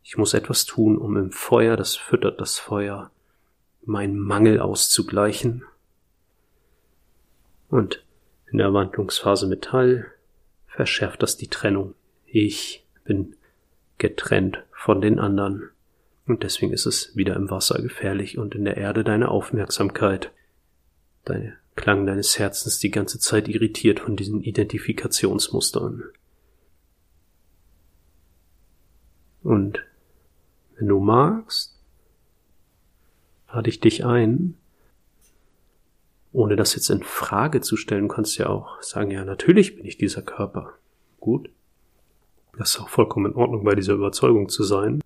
Ich 0.04 0.18
muss 0.18 0.34
etwas 0.34 0.66
tun, 0.66 0.98
um 0.98 1.16
im 1.16 1.32
Feuer, 1.32 1.78
das 1.78 1.96
füttert 1.96 2.42
das 2.42 2.58
Feuer, 2.60 3.12
meinen 3.86 4.20
Mangel 4.20 4.60
auszugleichen. 4.60 5.64
Und 7.70 8.04
in 8.52 8.58
der 8.58 8.74
Wandlungsphase 8.74 9.48
Metall 9.48 10.12
verschärft 10.68 11.22
das 11.22 11.38
die 11.38 11.48
Trennung. 11.48 11.94
Ich 12.26 12.86
bin 13.06 13.36
getrennt 14.00 14.64
von 14.74 15.00
den 15.00 15.20
anderen. 15.20 15.70
Und 16.26 16.44
deswegen 16.44 16.72
ist 16.72 16.86
es 16.86 17.16
wieder 17.16 17.36
im 17.36 17.50
Wasser 17.50 17.82
gefährlich 17.82 18.38
und 18.38 18.56
in 18.56 18.66
der 18.66 18.78
Erde 18.78 19.04
deine 19.04 19.30
Aufmerksamkeit, 19.30 20.32
dein 21.26 21.58
Klang 21.76 22.06
deines 22.06 22.38
Herzens 22.38 22.80
die 22.80 22.92
ganze 22.92 23.20
Zeit 23.20 23.48
irritiert 23.48 24.02
von 24.02 24.16
diesen 24.16 24.42
Identifikationsmustern. 24.42 26.04
Und 29.42 29.84
wenn 30.78 30.88
du 30.88 31.00
magst, 31.00 31.80
lade 33.52 33.70
ich 33.70 33.80
dich 33.80 34.06
ein, 34.06 34.56
ohne 36.34 36.56
das 36.56 36.76
jetzt 36.76 36.90
in 36.90 37.04
Frage 37.04 37.62
zu 37.62 37.76
stellen, 37.78 38.08
kannst 38.08 38.38
ja 38.38 38.48
auch 38.48 38.82
sagen, 38.82 39.12
ja, 39.12 39.26
natürlich 39.26 39.76
bin 39.76 39.86
ich 39.86 39.98
dieser 39.98 40.22
Körper. 40.22 40.74
Gut. 41.20 41.50
Das 42.58 42.72
ist 42.72 42.80
auch 42.80 42.90
vollkommen 42.90 43.32
in 43.32 43.38
Ordnung, 43.38 43.64
bei 43.64 43.76
dieser 43.76 43.94
Überzeugung 43.94 44.50
zu 44.50 44.64
sein 44.64 45.01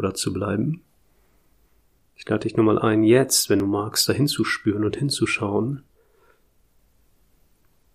oder 0.00 0.14
zu 0.14 0.32
bleiben. 0.32 0.82
Ich 2.16 2.26
lade 2.26 2.44
dich 2.44 2.56
nur 2.56 2.64
mal 2.64 2.78
ein, 2.78 3.04
jetzt, 3.04 3.50
wenn 3.50 3.58
du 3.58 3.66
magst, 3.66 4.08
da 4.08 4.14
hinzuspüren 4.14 4.82
und 4.84 4.96
hinzuschauen. 4.96 5.84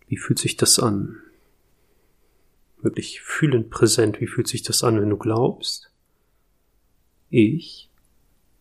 Wie 0.08 0.18
fühlt 0.18 0.38
sich 0.38 0.56
das 0.56 0.78
an? 0.78 1.18
Wirklich 2.82 3.22
fühlend 3.22 3.72
präsent, 3.72 4.22
wie 4.22 4.28
fühlt 4.28 4.48
sich 4.48 4.62
das 4.62 4.84
an, 4.84 5.02
wenn 5.02 5.10
du 5.10 5.18
glaubst? 5.18 5.92
Ich 7.32 7.90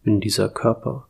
bin 0.02 0.22
dieser 0.22 0.48
Körper. 0.48 1.06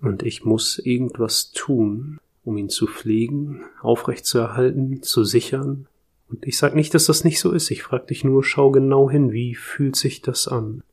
Und 0.00 0.24
ich 0.24 0.44
muss 0.44 0.78
irgendwas 0.78 1.52
tun, 1.52 2.18
um 2.42 2.56
ihn 2.56 2.68
zu 2.68 2.86
pflegen, 2.86 3.64
aufrechtzuerhalten, 3.80 5.02
zu 5.02 5.24
sichern, 5.24 5.86
und 6.30 6.46
ich 6.46 6.56
sage 6.56 6.76
nicht, 6.76 6.94
dass 6.94 7.06
das 7.06 7.24
nicht 7.24 7.40
so 7.40 7.50
ist. 7.50 7.70
Ich 7.70 7.82
frage 7.82 8.06
dich 8.06 8.22
nur, 8.22 8.44
schau 8.44 8.70
genau 8.70 9.10
hin, 9.10 9.32
wie 9.32 9.56
fühlt 9.56 9.96
sich 9.96 10.22
das 10.22 10.46
an? 10.46 10.84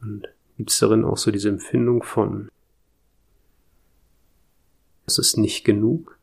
Und 0.00 0.28
gibt 0.56 0.70
es 0.70 0.78
darin 0.78 1.04
auch 1.04 1.18
so 1.18 1.30
diese 1.30 1.50
Empfindung 1.50 2.02
von, 2.02 2.50
es 5.06 5.18
ist 5.18 5.36
nicht 5.36 5.64
genug? 5.64 6.18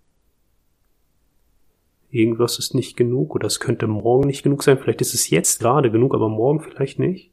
Irgendwas 2.09 2.57
ist 2.57 2.73
nicht 2.73 2.97
genug 2.97 3.35
oder 3.35 3.45
es 3.45 3.59
könnte 3.59 3.87
morgen 3.87 4.25
nicht 4.25 4.43
genug 4.43 4.63
sein. 4.63 4.79
Vielleicht 4.79 5.01
ist 5.01 5.13
es 5.13 5.29
jetzt 5.29 5.59
gerade 5.59 5.91
genug, 5.91 6.15
aber 6.15 6.29
morgen 6.29 6.61
vielleicht 6.61 6.97
nicht. 6.97 7.31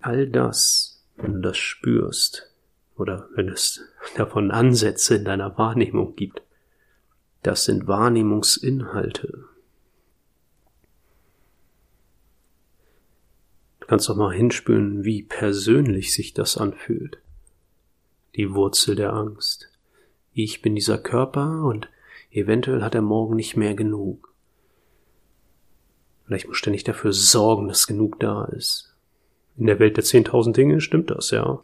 All 0.00 0.28
das 0.28 0.99
wenn 1.22 1.34
du 1.34 1.40
das 1.40 1.56
spürst 1.56 2.52
oder 2.96 3.28
wenn 3.34 3.48
es 3.48 3.80
davon 4.16 4.50
Ansätze 4.50 5.16
in 5.16 5.24
deiner 5.24 5.56
Wahrnehmung 5.58 6.16
gibt. 6.16 6.42
Das 7.42 7.64
sind 7.64 7.86
Wahrnehmungsinhalte. 7.86 9.44
Du 13.80 13.86
kannst 13.86 14.08
doch 14.08 14.16
mal 14.16 14.34
hinspüren, 14.34 15.04
wie 15.04 15.22
persönlich 15.22 16.12
sich 16.12 16.34
das 16.34 16.58
anfühlt. 16.58 17.18
Die 18.36 18.54
Wurzel 18.54 18.94
der 18.94 19.14
Angst. 19.14 19.70
Ich 20.32 20.62
bin 20.62 20.74
dieser 20.74 20.98
Körper 20.98 21.64
und 21.64 21.88
eventuell 22.30 22.82
hat 22.82 22.94
er 22.94 23.02
morgen 23.02 23.36
nicht 23.36 23.56
mehr 23.56 23.74
genug. 23.74 24.32
Vielleicht 26.26 26.46
muss 26.46 26.58
ständig 26.58 26.84
dafür 26.84 27.12
sorgen, 27.12 27.66
dass 27.66 27.88
genug 27.88 28.20
da 28.20 28.44
ist. 28.44 28.89
In 29.60 29.66
der 29.66 29.78
Welt 29.78 29.98
der 29.98 30.04
10.000 30.04 30.54
Dinge 30.54 30.80
stimmt 30.80 31.10
das, 31.10 31.32
ja. 31.32 31.62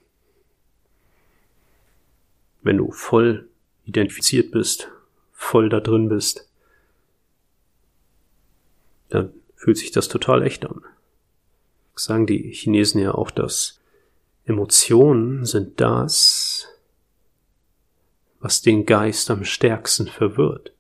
Wenn 2.60 2.76
du 2.76 2.92
voll 2.92 3.48
identifiziert 3.86 4.50
bist, 4.50 4.90
voll 5.32 5.70
da 5.70 5.80
drin 5.80 6.10
bist, 6.10 6.46
dann 9.08 9.32
fühlt 9.54 9.78
sich 9.78 9.92
das 9.92 10.08
total 10.08 10.42
echt 10.42 10.66
an. 10.66 10.84
sagen 11.94 12.26
die 12.26 12.52
Chinesen 12.52 13.00
ja 13.00 13.14
auch, 13.14 13.30
dass 13.30 13.80
Emotionen 14.44 15.46
sind 15.46 15.80
das, 15.80 16.68
was 18.40 18.60
den 18.60 18.84
Geist 18.84 19.30
am 19.30 19.44
stärksten 19.44 20.06
verwirrt. 20.06 20.72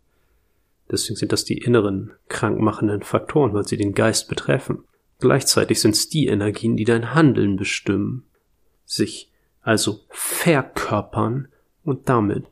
Deswegen 0.90 1.16
sind 1.16 1.32
das 1.32 1.46
die 1.46 1.56
inneren 1.56 2.12
krankmachenden 2.28 3.02
Faktoren, 3.02 3.54
weil 3.54 3.66
sie 3.66 3.78
den 3.78 3.94
Geist 3.94 4.28
betreffen. 4.28 4.85
Gleichzeitig 5.18 5.80
sind 5.80 5.94
es 5.94 6.08
die 6.08 6.26
Energien, 6.26 6.76
die 6.76 6.84
dein 6.84 7.14
Handeln 7.14 7.56
bestimmen, 7.56 8.24
sich 8.84 9.30
also 9.62 10.00
verkörpern 10.10 11.48
und 11.84 12.08
damit 12.08 12.44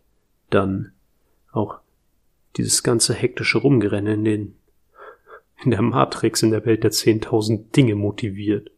dann 0.50 0.92
auch 1.52 1.78
dieses 2.56 2.82
ganze 2.82 3.14
hektische 3.14 3.58
Rumgerenne 3.58 4.14
in 4.14 4.24
den, 4.24 4.56
in 5.64 5.70
der 5.70 5.82
Matrix, 5.82 6.42
in 6.42 6.50
der 6.50 6.64
Welt 6.64 6.84
der 6.84 6.92
10.000 6.92 7.72
Dinge 7.72 7.94
motiviert. 7.94 8.70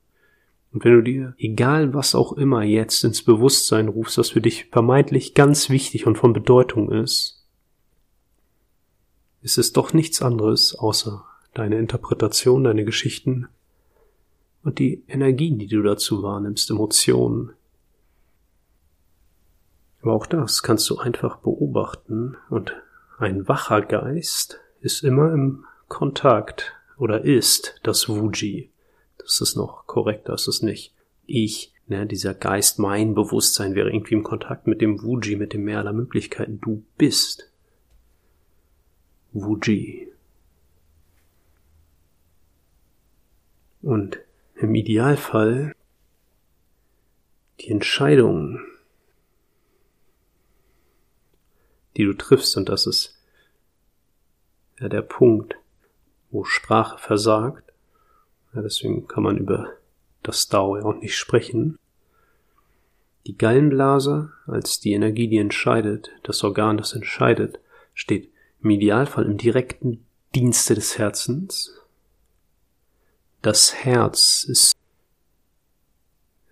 Und 0.73 0.85
wenn 0.85 0.93
du 0.93 1.03
dir, 1.03 1.35
egal 1.39 1.95
was 1.95 2.15
auch 2.15 2.33
immer, 2.33 2.63
jetzt 2.63 3.05
ins 3.05 3.23
Bewusstsein 3.23 3.89
rufst, 3.89 4.19
was 4.19 4.31
für 4.31 4.41
dich 4.41 4.67
vermeintlich 4.67 5.35
ganz 5.35 5.71
wichtig 5.71 6.07
und 6.07 6.19
von 6.19 6.33
Bedeutung 6.33 6.91
ist, 6.91 7.45
ist 9.43 9.59
es 9.59 9.73
doch 9.73 9.93
nichts 9.93 10.21
anderes 10.21 10.75
außer 10.75 11.25
deine 11.55 11.79
Interpretation, 11.79 12.65
deine 12.65 12.85
Geschichten 12.85 13.49
und 14.67 14.81
die 14.81 15.05
Energien, 15.07 15.61
die 15.61 15.69
du 15.69 15.81
dazu 15.81 16.25
wahrnimmst, 16.25 16.71
Emotionen. 16.71 17.53
Aber 20.03 20.13
auch 20.13 20.27
das 20.27 20.65
kannst 20.65 20.91
du 20.91 20.99
einfach 20.99 21.37
beobachten 21.37 22.37
und 22.51 22.75
ein 23.17 23.47
wacher 23.47 23.81
Geist 23.81 24.59
ist 24.81 25.05
immer 25.05 25.33
im 25.33 25.65
Kontakt 25.87 26.75
oder 26.99 27.25
ist 27.25 27.79
das 27.85 28.09
Wuji. 28.09 28.73
Das 29.19 29.41
ist 29.41 29.55
noch 29.55 29.87
korrekt, 29.87 30.29
das 30.29 30.49
ist 30.49 30.65
nicht 30.65 30.93
ich. 31.27 31.73
Ne, 31.87 32.05
dieser 32.05 32.35
Geist, 32.35 32.81
mein 32.81 33.15
Bewusstsein 33.15 33.77
wäre 33.77 33.93
irgendwie 33.93 34.15
im 34.15 34.25
Kontakt 34.25 34.67
mit 34.67 34.81
dem 34.81 35.01
Wuji, 35.05 35.37
mit 35.37 35.53
dem 35.53 35.63
Meer 35.63 35.79
aller 35.79 35.93
Möglichkeiten. 35.93 36.61
Du 36.61 36.83
bist 36.99 37.53
Wuji. 39.33 40.13
Und 43.81 44.26
im 44.57 44.75
Idealfall 44.75 45.75
die 47.61 47.71
Entscheidung, 47.71 48.61
die 51.97 52.05
du 52.05 52.15
triffst, 52.15 52.57
und 52.57 52.69
das 52.69 52.87
ist 52.87 53.19
ja 54.79 54.89
der 54.89 55.03
Punkt, 55.03 55.57
wo 56.31 56.45
Sprache 56.45 56.99
versagt. 56.99 57.73
Ja, 58.55 58.63
deswegen 58.63 59.09
kann 59.09 59.23
man 59.23 59.39
über 59.39 59.73
das 60.23 60.49
Dao 60.49 60.77
ja 60.77 60.85
auch 60.85 60.97
nicht 60.97 61.17
sprechen. 61.17 61.79
Die 63.27 63.37
Gallenblase 63.37 64.33
als 64.47 64.81
die 64.81 64.93
Energie, 64.93 65.29
die 65.29 65.39
entscheidet, 65.39 66.11
das 66.23 66.45
Organ, 66.45 66.77
das 66.77 66.93
entscheidet, 66.93 67.59
steht 67.95 68.31
im 68.63 68.71
Idealfall 68.71 69.25
im 69.25 69.37
direkten 69.37 70.07
Dienste 70.35 70.75
des 70.75 70.99
Herzens. 70.99 71.75
Das 73.47 73.77
Herz 73.85 74.43
ist 74.43 74.73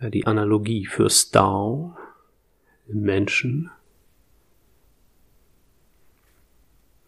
die 0.00 0.28
Analogie 0.28 0.86
fürs 0.86 1.32
Dao 1.32 1.96
im 2.86 3.00
Menschen. 3.00 3.68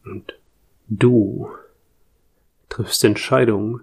Und 0.04 0.40
du 0.88 1.48
triffst 2.68 3.04
Entscheidungen, 3.04 3.82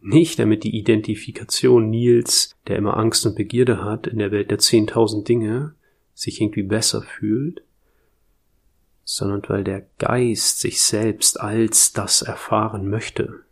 nicht 0.00 0.38
damit 0.38 0.62
die 0.62 0.76
Identifikation 0.76 1.90
Nils, 1.90 2.54
der 2.68 2.76
immer 2.76 2.96
Angst 2.96 3.26
und 3.26 3.34
Begierde 3.34 3.82
hat, 3.82 4.06
in 4.06 4.18
der 4.18 4.30
Welt 4.30 4.52
der 4.52 4.60
zehntausend 4.60 5.26
Dinge, 5.26 5.74
sich 6.14 6.40
irgendwie 6.40 6.62
besser 6.62 7.02
fühlt, 7.02 7.64
sondern 9.02 9.42
weil 9.48 9.64
der 9.64 9.88
Geist 9.98 10.60
sich 10.60 10.80
selbst 10.80 11.40
als 11.40 11.92
das 11.92 12.22
erfahren 12.22 12.88
möchte. 12.88 13.42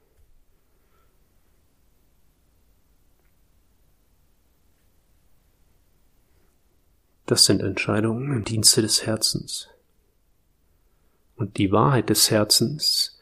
Das 7.30 7.44
sind 7.44 7.62
Entscheidungen 7.62 8.32
im 8.32 8.44
Dienste 8.44 8.82
des 8.82 9.06
Herzens. 9.06 9.68
Und 11.36 11.58
die 11.58 11.70
Wahrheit 11.70 12.10
des 12.10 12.28
Herzens, 12.28 13.20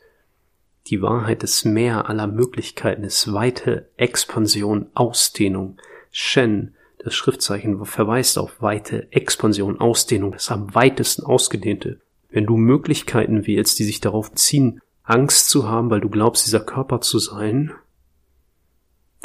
die 0.86 1.02
Wahrheit 1.02 1.42
des 1.42 1.66
Meer 1.66 2.08
aller 2.08 2.26
Möglichkeiten 2.26 3.04
ist 3.04 3.34
weite 3.34 3.90
Expansion, 3.98 4.86
Ausdehnung. 4.94 5.78
Shen, 6.10 6.74
das 7.04 7.14
Schriftzeichen, 7.14 7.84
verweist 7.84 8.38
auf 8.38 8.62
weite 8.62 9.12
Expansion, 9.12 9.78
Ausdehnung, 9.78 10.32
das 10.32 10.50
am 10.50 10.74
weitesten 10.74 11.22
ausgedehnte. 11.22 12.00
Wenn 12.30 12.46
du 12.46 12.56
Möglichkeiten 12.56 13.46
wählst, 13.46 13.78
die 13.78 13.84
sich 13.84 14.00
darauf 14.00 14.32
ziehen, 14.32 14.80
Angst 15.02 15.50
zu 15.50 15.68
haben, 15.68 15.90
weil 15.90 16.00
du 16.00 16.08
glaubst, 16.08 16.46
dieser 16.46 16.60
Körper 16.60 17.02
zu 17.02 17.18
sein, 17.18 17.74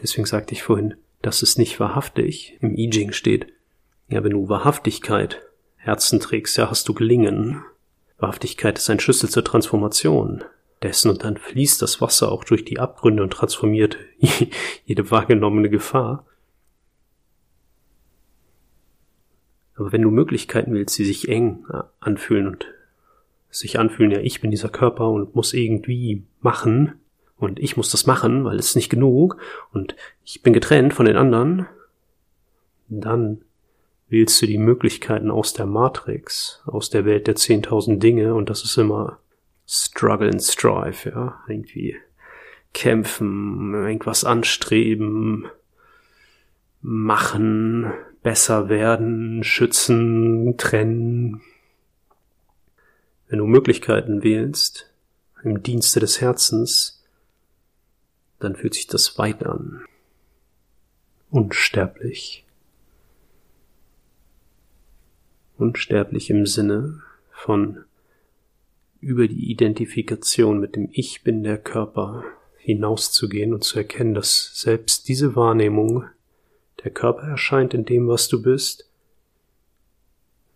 deswegen 0.02 0.26
sagte 0.26 0.54
ich 0.54 0.64
vorhin, 0.64 0.96
das 1.22 1.42
ist 1.42 1.58
nicht 1.58 1.80
wahrhaftig, 1.80 2.58
im 2.60 2.76
I 2.76 2.90
Ching 2.90 3.14
steht, 3.14 3.48
ja, 4.08 4.24
wenn 4.24 4.32
du 4.32 4.50
Wahrhaftigkeit 4.50 5.42
Herzen 5.78 6.20
trägst, 6.20 6.58
ja, 6.58 6.70
hast 6.70 6.88
du 6.88 6.94
gelingen. 6.94 7.64
Wahrhaftigkeit 8.18 8.78
ist 8.78 8.90
ein 8.90 9.00
Schlüssel 9.00 9.30
zur 9.30 9.44
Transformation 9.44 10.44
dessen 10.82 11.10
und 11.10 11.24
dann 11.24 11.38
fließt 11.38 11.82
das 11.82 12.02
Wasser 12.02 12.32
auch 12.32 12.44
durch 12.44 12.66
die 12.66 12.80
Abgründe 12.80 13.24
und 13.24 13.32
transformiert 13.32 13.98
jede 14.86 15.12
wahrgenommene 15.12 15.70
Gefahr. 15.70 16.26
Aber 19.76 19.92
wenn 19.92 20.02
du 20.02 20.12
Möglichkeiten 20.12 20.74
willst, 20.74 20.98
die 20.98 21.06
sich 21.06 21.30
eng 21.30 21.66
anfühlen 22.00 22.48
und 22.48 22.68
sich 23.50 23.80
anfühlen, 23.80 24.12
ja, 24.12 24.20
ich 24.20 24.42
bin 24.42 24.52
dieser 24.52 24.70
Körper 24.70 25.10
und 25.10 25.36
muss 25.36 25.54
irgendwie 25.54 26.24
machen 26.42 27.00
und 27.38 27.60
ich 27.60 27.76
muss 27.76 27.90
das 27.90 28.06
machen, 28.06 28.46
weil 28.46 28.58
es 28.60 28.68
ist 28.68 28.76
nicht 28.76 28.90
genug 28.90 29.38
und 29.72 29.96
ich 30.24 30.44
bin 30.44 30.54
getrennt 30.54 30.94
von 30.94 31.06
den 31.06 31.18
anderen, 31.18 31.68
dann 32.88 33.44
wählst 34.14 34.40
du 34.44 34.46
die 34.46 34.60
Möglichkeiten 34.60 35.32
aus 35.32 35.54
der 35.54 35.66
Matrix, 35.66 36.62
aus 36.66 36.92
der 36.92 37.04
Welt 37.04 37.26
der 37.26 37.36
10.000 37.36 37.98
Dinge 37.98 38.36
und 38.36 38.48
das 38.48 38.64
ist 38.64 38.78
immer 38.78 39.18
Struggle 39.68 40.30
and 40.30 40.42
Strive, 40.42 41.10
ja, 41.10 41.42
irgendwie 41.48 41.98
kämpfen, 42.74 43.74
irgendwas 43.74 44.24
anstreben, 44.24 45.48
machen, 46.82 47.92
besser 48.22 48.70
werden, 48.70 49.44
schützen, 49.44 50.58
trennen. 50.58 51.42
Wenn 53.28 53.40
du 53.40 53.48
Möglichkeiten 53.48 54.22
wählst, 54.22 54.94
im 55.44 55.64
Dienste 55.64 56.00
des 56.00 56.22
Herzens, 56.22 57.04
dann 58.40 58.56
fühlt 58.56 58.76
sich 58.76 58.86
das 58.86 59.18
weit 59.18 59.44
an. 59.44 59.84
Unsterblich 61.32 62.43
unsterblich 65.58 66.30
im 66.30 66.46
Sinne 66.46 67.02
von 67.32 67.84
über 69.00 69.28
die 69.28 69.52
Identifikation 69.52 70.60
mit 70.60 70.76
dem 70.76 70.90
Ich 70.92 71.24
bin 71.24 71.44
der 71.44 71.58
Körper 71.58 72.24
hinauszugehen 72.58 73.54
und 73.54 73.64
zu 73.64 73.78
erkennen, 73.78 74.14
dass 74.14 74.52
selbst 74.54 75.10
diese 75.10 75.36
Wahrnehmung, 75.36 76.06
der 76.84 76.92
Körper 76.92 77.24
erscheint 77.24 77.74
in 77.74 77.84
dem, 77.84 78.08
was 78.08 78.30
du 78.30 78.42
bist, 78.42 78.90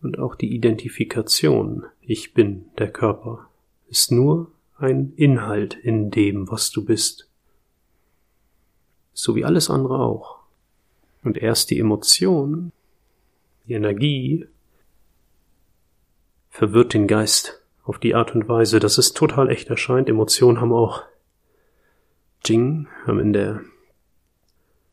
und 0.01 0.19
auch 0.19 0.35
die 0.35 0.53
Identifikation, 0.53 1.85
ich 2.01 2.33
bin 2.33 2.65
der 2.77 2.91
Körper, 2.91 3.49
ist 3.89 4.11
nur 4.11 4.51
ein 4.77 5.13
Inhalt 5.15 5.73
in 5.73 6.11
dem, 6.11 6.49
was 6.49 6.71
du 6.71 6.85
bist. 6.85 7.27
So 9.13 9.35
wie 9.35 9.43
alles 9.43 9.69
andere 9.69 9.99
auch. 9.99 10.37
Und 11.23 11.37
erst 11.37 11.71
die 11.71 11.79
Emotion, 11.79 12.71
die 13.67 13.73
Energie, 13.73 14.45
verwirrt 16.57 16.95
den 16.95 17.05
Geist 17.05 17.61
auf 17.83 17.99
die 17.99 18.15
Art 18.15 18.33
und 18.33 18.49
Weise, 18.49 18.79
dass 18.79 18.97
es 18.97 19.13
total 19.13 19.51
echt 19.51 19.69
erscheint. 19.69 20.09
Emotionen 20.09 20.59
haben 20.59 20.73
auch 20.73 21.03
Jing, 22.43 22.87
haben 23.05 23.19
in 23.19 23.31
der 23.31 23.61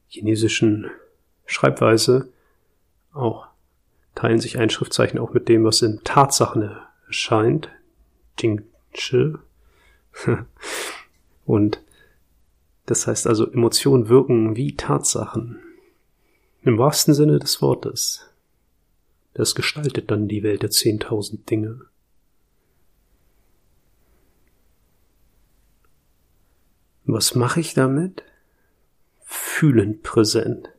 chinesischen 0.08 0.90
Schreibweise 1.46 2.28
auch 3.14 3.46
teilen 4.14 4.40
sich 4.40 4.58
ein 4.58 4.68
Schriftzeichen 4.68 5.18
auch 5.18 5.32
mit 5.32 5.48
dem, 5.48 5.64
was 5.64 5.80
in 5.80 6.02
Tatsachen 6.04 6.76
erscheint. 7.06 7.70
Jing 8.38 8.64
Chi. 8.92 9.32
Und 11.46 11.80
das 12.84 13.06
heißt 13.06 13.26
also, 13.26 13.50
Emotionen 13.50 14.10
wirken 14.10 14.54
wie 14.54 14.76
Tatsachen. 14.76 15.60
Im 16.60 16.76
wahrsten 16.76 17.14
Sinne 17.14 17.38
des 17.38 17.62
Wortes. 17.62 18.33
Das 19.34 19.54
gestaltet 19.54 20.10
dann 20.10 20.28
die 20.28 20.42
Welt 20.42 20.62
der 20.62 20.70
zehntausend 20.70 21.50
Dinge. 21.50 21.80
Was 27.04 27.34
mache 27.34 27.60
ich 27.60 27.74
damit? 27.74 28.22
Fühlend 29.24 30.02
präsent. 30.02 30.70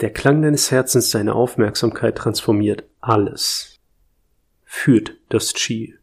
Der 0.00 0.12
Klang 0.12 0.42
deines 0.42 0.70
Herzens, 0.70 1.10
deine 1.10 1.34
Aufmerksamkeit 1.34 2.16
transformiert 2.16 2.84
alles. 3.00 3.80
Führt 4.64 5.16
das 5.28 5.52
Chi. 5.54 5.96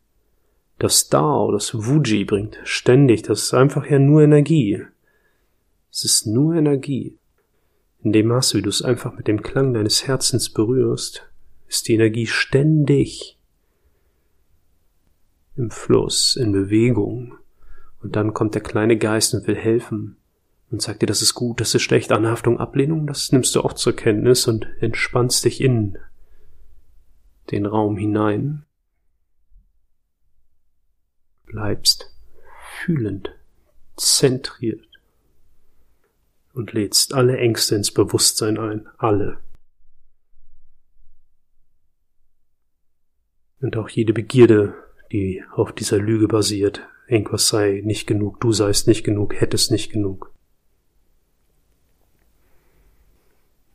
Das 0.77 1.07
Dao, 1.07 1.51
das 1.53 1.73
Wuji 1.73 2.25
bringt 2.25 2.59
ständig, 2.65 3.21
das 3.21 3.43
ist 3.43 3.53
einfach 3.53 3.89
ja 3.89 3.97
nur 3.97 4.21
Energie. 4.21 4.85
Es 5.89 6.03
ist 6.03 6.27
nur 6.27 6.55
Energie. 6.55 7.17
In 8.05 8.13
dem 8.13 8.27
Maße, 8.27 8.59
wie 8.59 8.61
du 8.61 8.69
es 8.69 8.83
einfach 8.83 9.15
mit 9.15 9.27
dem 9.27 9.41
Klang 9.41 9.73
deines 9.73 10.05
Herzens 10.05 10.49
berührst, 10.49 11.27
ist 11.67 11.87
die 11.87 11.95
Energie 11.95 12.27
ständig 12.27 13.39
im 15.55 15.71
Fluss, 15.71 16.35
in 16.35 16.51
Bewegung. 16.51 17.39
Und 18.03 18.15
dann 18.15 18.35
kommt 18.35 18.53
der 18.53 18.61
kleine 18.61 18.99
Geist 18.99 19.33
und 19.33 19.47
will 19.47 19.55
helfen 19.55 20.17
und 20.69 20.83
sagt 20.83 21.01
dir, 21.01 21.07
das 21.07 21.23
ist 21.23 21.33
gut, 21.33 21.59
das 21.59 21.73
ist 21.73 21.81
schlecht, 21.81 22.11
Anhaftung, 22.11 22.59
Ablehnung, 22.59 23.07
das 23.07 23.31
nimmst 23.31 23.55
du 23.55 23.61
auch 23.61 23.73
zur 23.73 23.93
Kenntnis 23.93 24.47
und 24.47 24.67
entspannst 24.81 25.43
dich 25.43 25.59
in 25.59 25.97
den 27.49 27.65
Raum 27.65 27.97
hinein. 27.97 28.65
Bleibst 31.47 32.15
fühlend, 32.83 33.31
zentriert 33.97 34.94
und 36.55 36.71
lädst 36.71 37.13
alle 37.13 37.37
Ängste 37.37 37.75
ins 37.75 37.91
Bewusstsein 37.91 38.57
ein, 38.57 38.87
alle. 38.97 39.37
Und 43.59 43.75
auch 43.77 43.89
jede 43.89 44.13
Begierde, 44.13 44.73
die 45.11 45.43
auf 45.51 45.73
dieser 45.73 45.97
Lüge 45.97 46.27
basiert, 46.27 46.81
irgendwas 47.07 47.49
sei 47.49 47.81
nicht 47.83 48.07
genug, 48.07 48.39
du 48.39 48.53
seist 48.53 48.87
nicht 48.87 49.03
genug, 49.03 49.35
hättest 49.39 49.69
nicht 49.69 49.91
genug. 49.91 50.31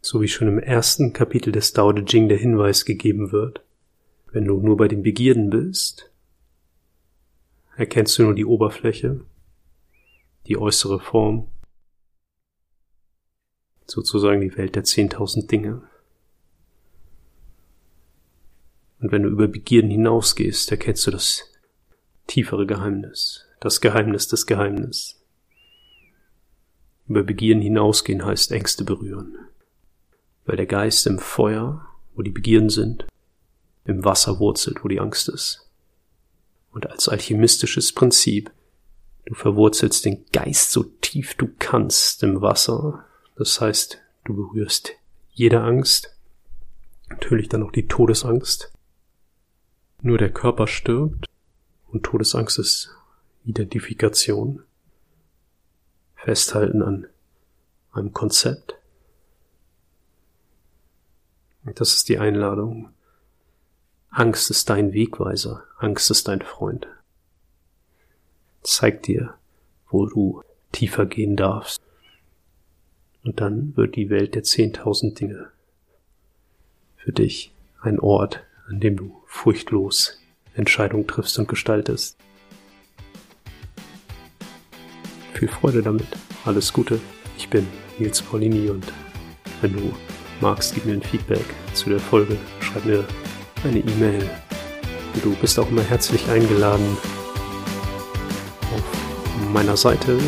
So 0.01 0.23
wie 0.23 0.29
schon 0.29 0.49
im 0.49 0.59
ersten 0.59 1.13
Kapitel 1.13 1.53
des 1.53 1.75
Tao 1.75 1.93
Te 1.93 2.05
Ching 2.05 2.29
der 2.29 2.39
Hinweis 2.39 2.87
gegeben 2.87 3.31
wird, 3.31 3.63
wenn 4.33 4.47
du 4.47 4.59
nur 4.59 4.79
bei 4.79 4.89
den 4.89 5.03
Begierden 5.03 5.51
bist, 5.51 6.11
erkennst 7.77 8.19
du 8.19 8.23
nur 8.23 8.35
die 8.35 8.47
Oberfläche, 8.47 9.21
die 10.47 10.57
äußere 10.57 10.99
Form, 10.99 11.49
sozusagen 13.91 14.41
die 14.41 14.57
Welt 14.57 14.77
der 14.77 14.85
zehntausend 14.85 15.51
Dinge. 15.51 15.83
Und 19.01 19.13
wenn 19.13 19.23
du 19.23 19.29
über 19.29 19.49
Begierden 19.49 19.91
hinausgehst, 19.91 20.71
erkennst 20.71 21.07
du 21.07 21.11
das 21.11 21.51
tiefere 22.27 22.67
Geheimnis, 22.67 23.47
das 23.61 23.81
Geheimnis 23.81 24.29
des 24.29 24.47
Geheimnisses. 24.47 25.21
Über 27.09 27.25
Begierden 27.25 27.63
hinausgehen 27.63 28.25
heißt 28.25 28.53
Ängste 28.53 28.85
berühren, 28.85 29.37
weil 30.45 30.57
der 30.57 30.67
Geist 30.67 31.07
im 31.09 31.19
Feuer, 31.19 31.85
wo 32.15 32.23
die 32.23 32.31
Begierden 32.31 32.71
sind, 32.71 33.07
im 33.85 34.05
Wasser 34.05 34.39
wurzelt, 34.39 34.85
wo 34.85 34.89
die 34.89 35.01
Angst 35.01 35.29
ist. 35.29 35.69
Und 36.71 36.89
als 36.89 37.09
alchemistisches 37.09 37.93
Prinzip, 37.93 38.53
du 39.25 39.35
verwurzelst 39.35 40.05
den 40.05 40.25
Geist 40.33 40.71
so 40.71 40.85
tief 40.85 41.35
du 41.35 41.49
kannst 41.59 42.23
im 42.23 42.41
Wasser, 42.43 43.05
das 43.41 43.59
heißt, 43.59 44.03
du 44.25 44.37
berührst 44.37 44.93
jede 45.31 45.63
Angst, 45.63 46.15
natürlich 47.09 47.49
dann 47.49 47.63
auch 47.63 47.73
die 47.73 47.87
Todesangst. 47.87 48.71
Nur 50.03 50.19
der 50.19 50.31
Körper 50.31 50.67
stirbt 50.67 51.25
und 51.87 52.03
Todesangst 52.03 52.59
ist 52.59 52.95
Identifikation. 53.47 54.63
Festhalten 56.17 56.83
an 56.83 57.07
einem 57.93 58.13
Konzept. 58.13 58.77
Das 61.65 61.95
ist 61.95 62.11
die 62.11 62.19
Einladung. 62.19 62.91
Angst 64.11 64.51
ist 64.51 64.69
dein 64.69 64.93
Wegweiser. 64.93 65.65
Angst 65.79 66.11
ist 66.11 66.29
dein 66.29 66.43
Freund. 66.43 66.89
Zeig 68.61 69.03
dir, 69.05 69.33
wo 69.89 70.05
du 70.05 70.43
tiefer 70.73 71.07
gehen 71.07 71.37
darfst. 71.37 71.81
Und 73.23 73.41
dann 73.41 73.77
wird 73.77 73.97
die 73.97 74.09
Welt 74.09 74.35
der 74.35 74.43
zehntausend 74.43 75.21
Dinge 75.21 75.51
für 76.97 77.13
dich 77.13 77.53
ein 77.83 77.99
Ort, 77.99 78.45
an 78.69 78.81
dem 78.81 78.97
du 78.97 79.23
furchtlos 79.27 80.19
Entscheidungen 80.55 81.07
triffst 81.07 81.39
und 81.39 81.49
gestaltest. 81.49 82.17
Viel 85.35 85.49
Freude 85.49 85.83
damit. 85.83 86.07
Alles 86.45 86.73
Gute. 86.73 87.01
Ich 87.37 87.49
bin 87.49 87.67
Nils 87.99 88.21
Paulini 88.23 88.69
und 88.69 88.93
wenn 89.61 89.73
du 89.73 89.93
magst, 90.41 90.75
gib 90.75 90.87
mir 90.87 90.95
ein 90.95 91.03
Feedback 91.03 91.45
zu 91.75 91.91
der 91.91 92.01
Folge. 92.01 92.37
Schreib 92.61 92.85
mir 92.85 93.05
eine 93.65 93.79
E-Mail. 93.79 94.29
Du 95.23 95.35
bist 95.37 95.59
auch 95.59 95.69
immer 95.71 95.83
herzlich 95.83 96.27
eingeladen, 96.29 96.97
auf 98.73 99.53
meiner 99.53 99.77
Seite 99.77 100.19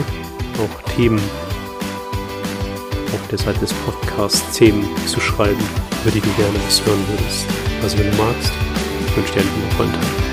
auch 0.59 0.83
Themen 0.95 1.21
Seite 3.39 3.61
des 3.61 3.73
Podcasts 3.73 4.57
Themen 4.57 4.85
zu 5.07 5.21
schreiben, 5.21 5.63
über 6.03 6.11
die 6.11 6.21
du 6.21 6.29
gerne 6.37 6.59
was 6.67 6.85
hören 6.85 7.05
würdest. 7.09 7.47
Also 7.83 7.99
wenn 7.99 8.11
du 8.11 8.17
magst, 8.17 8.53
wünsche 9.15 9.33
dir 9.35 9.41
einen 9.41 9.55
wundervollen 9.55 9.93
Tag. 9.93 10.32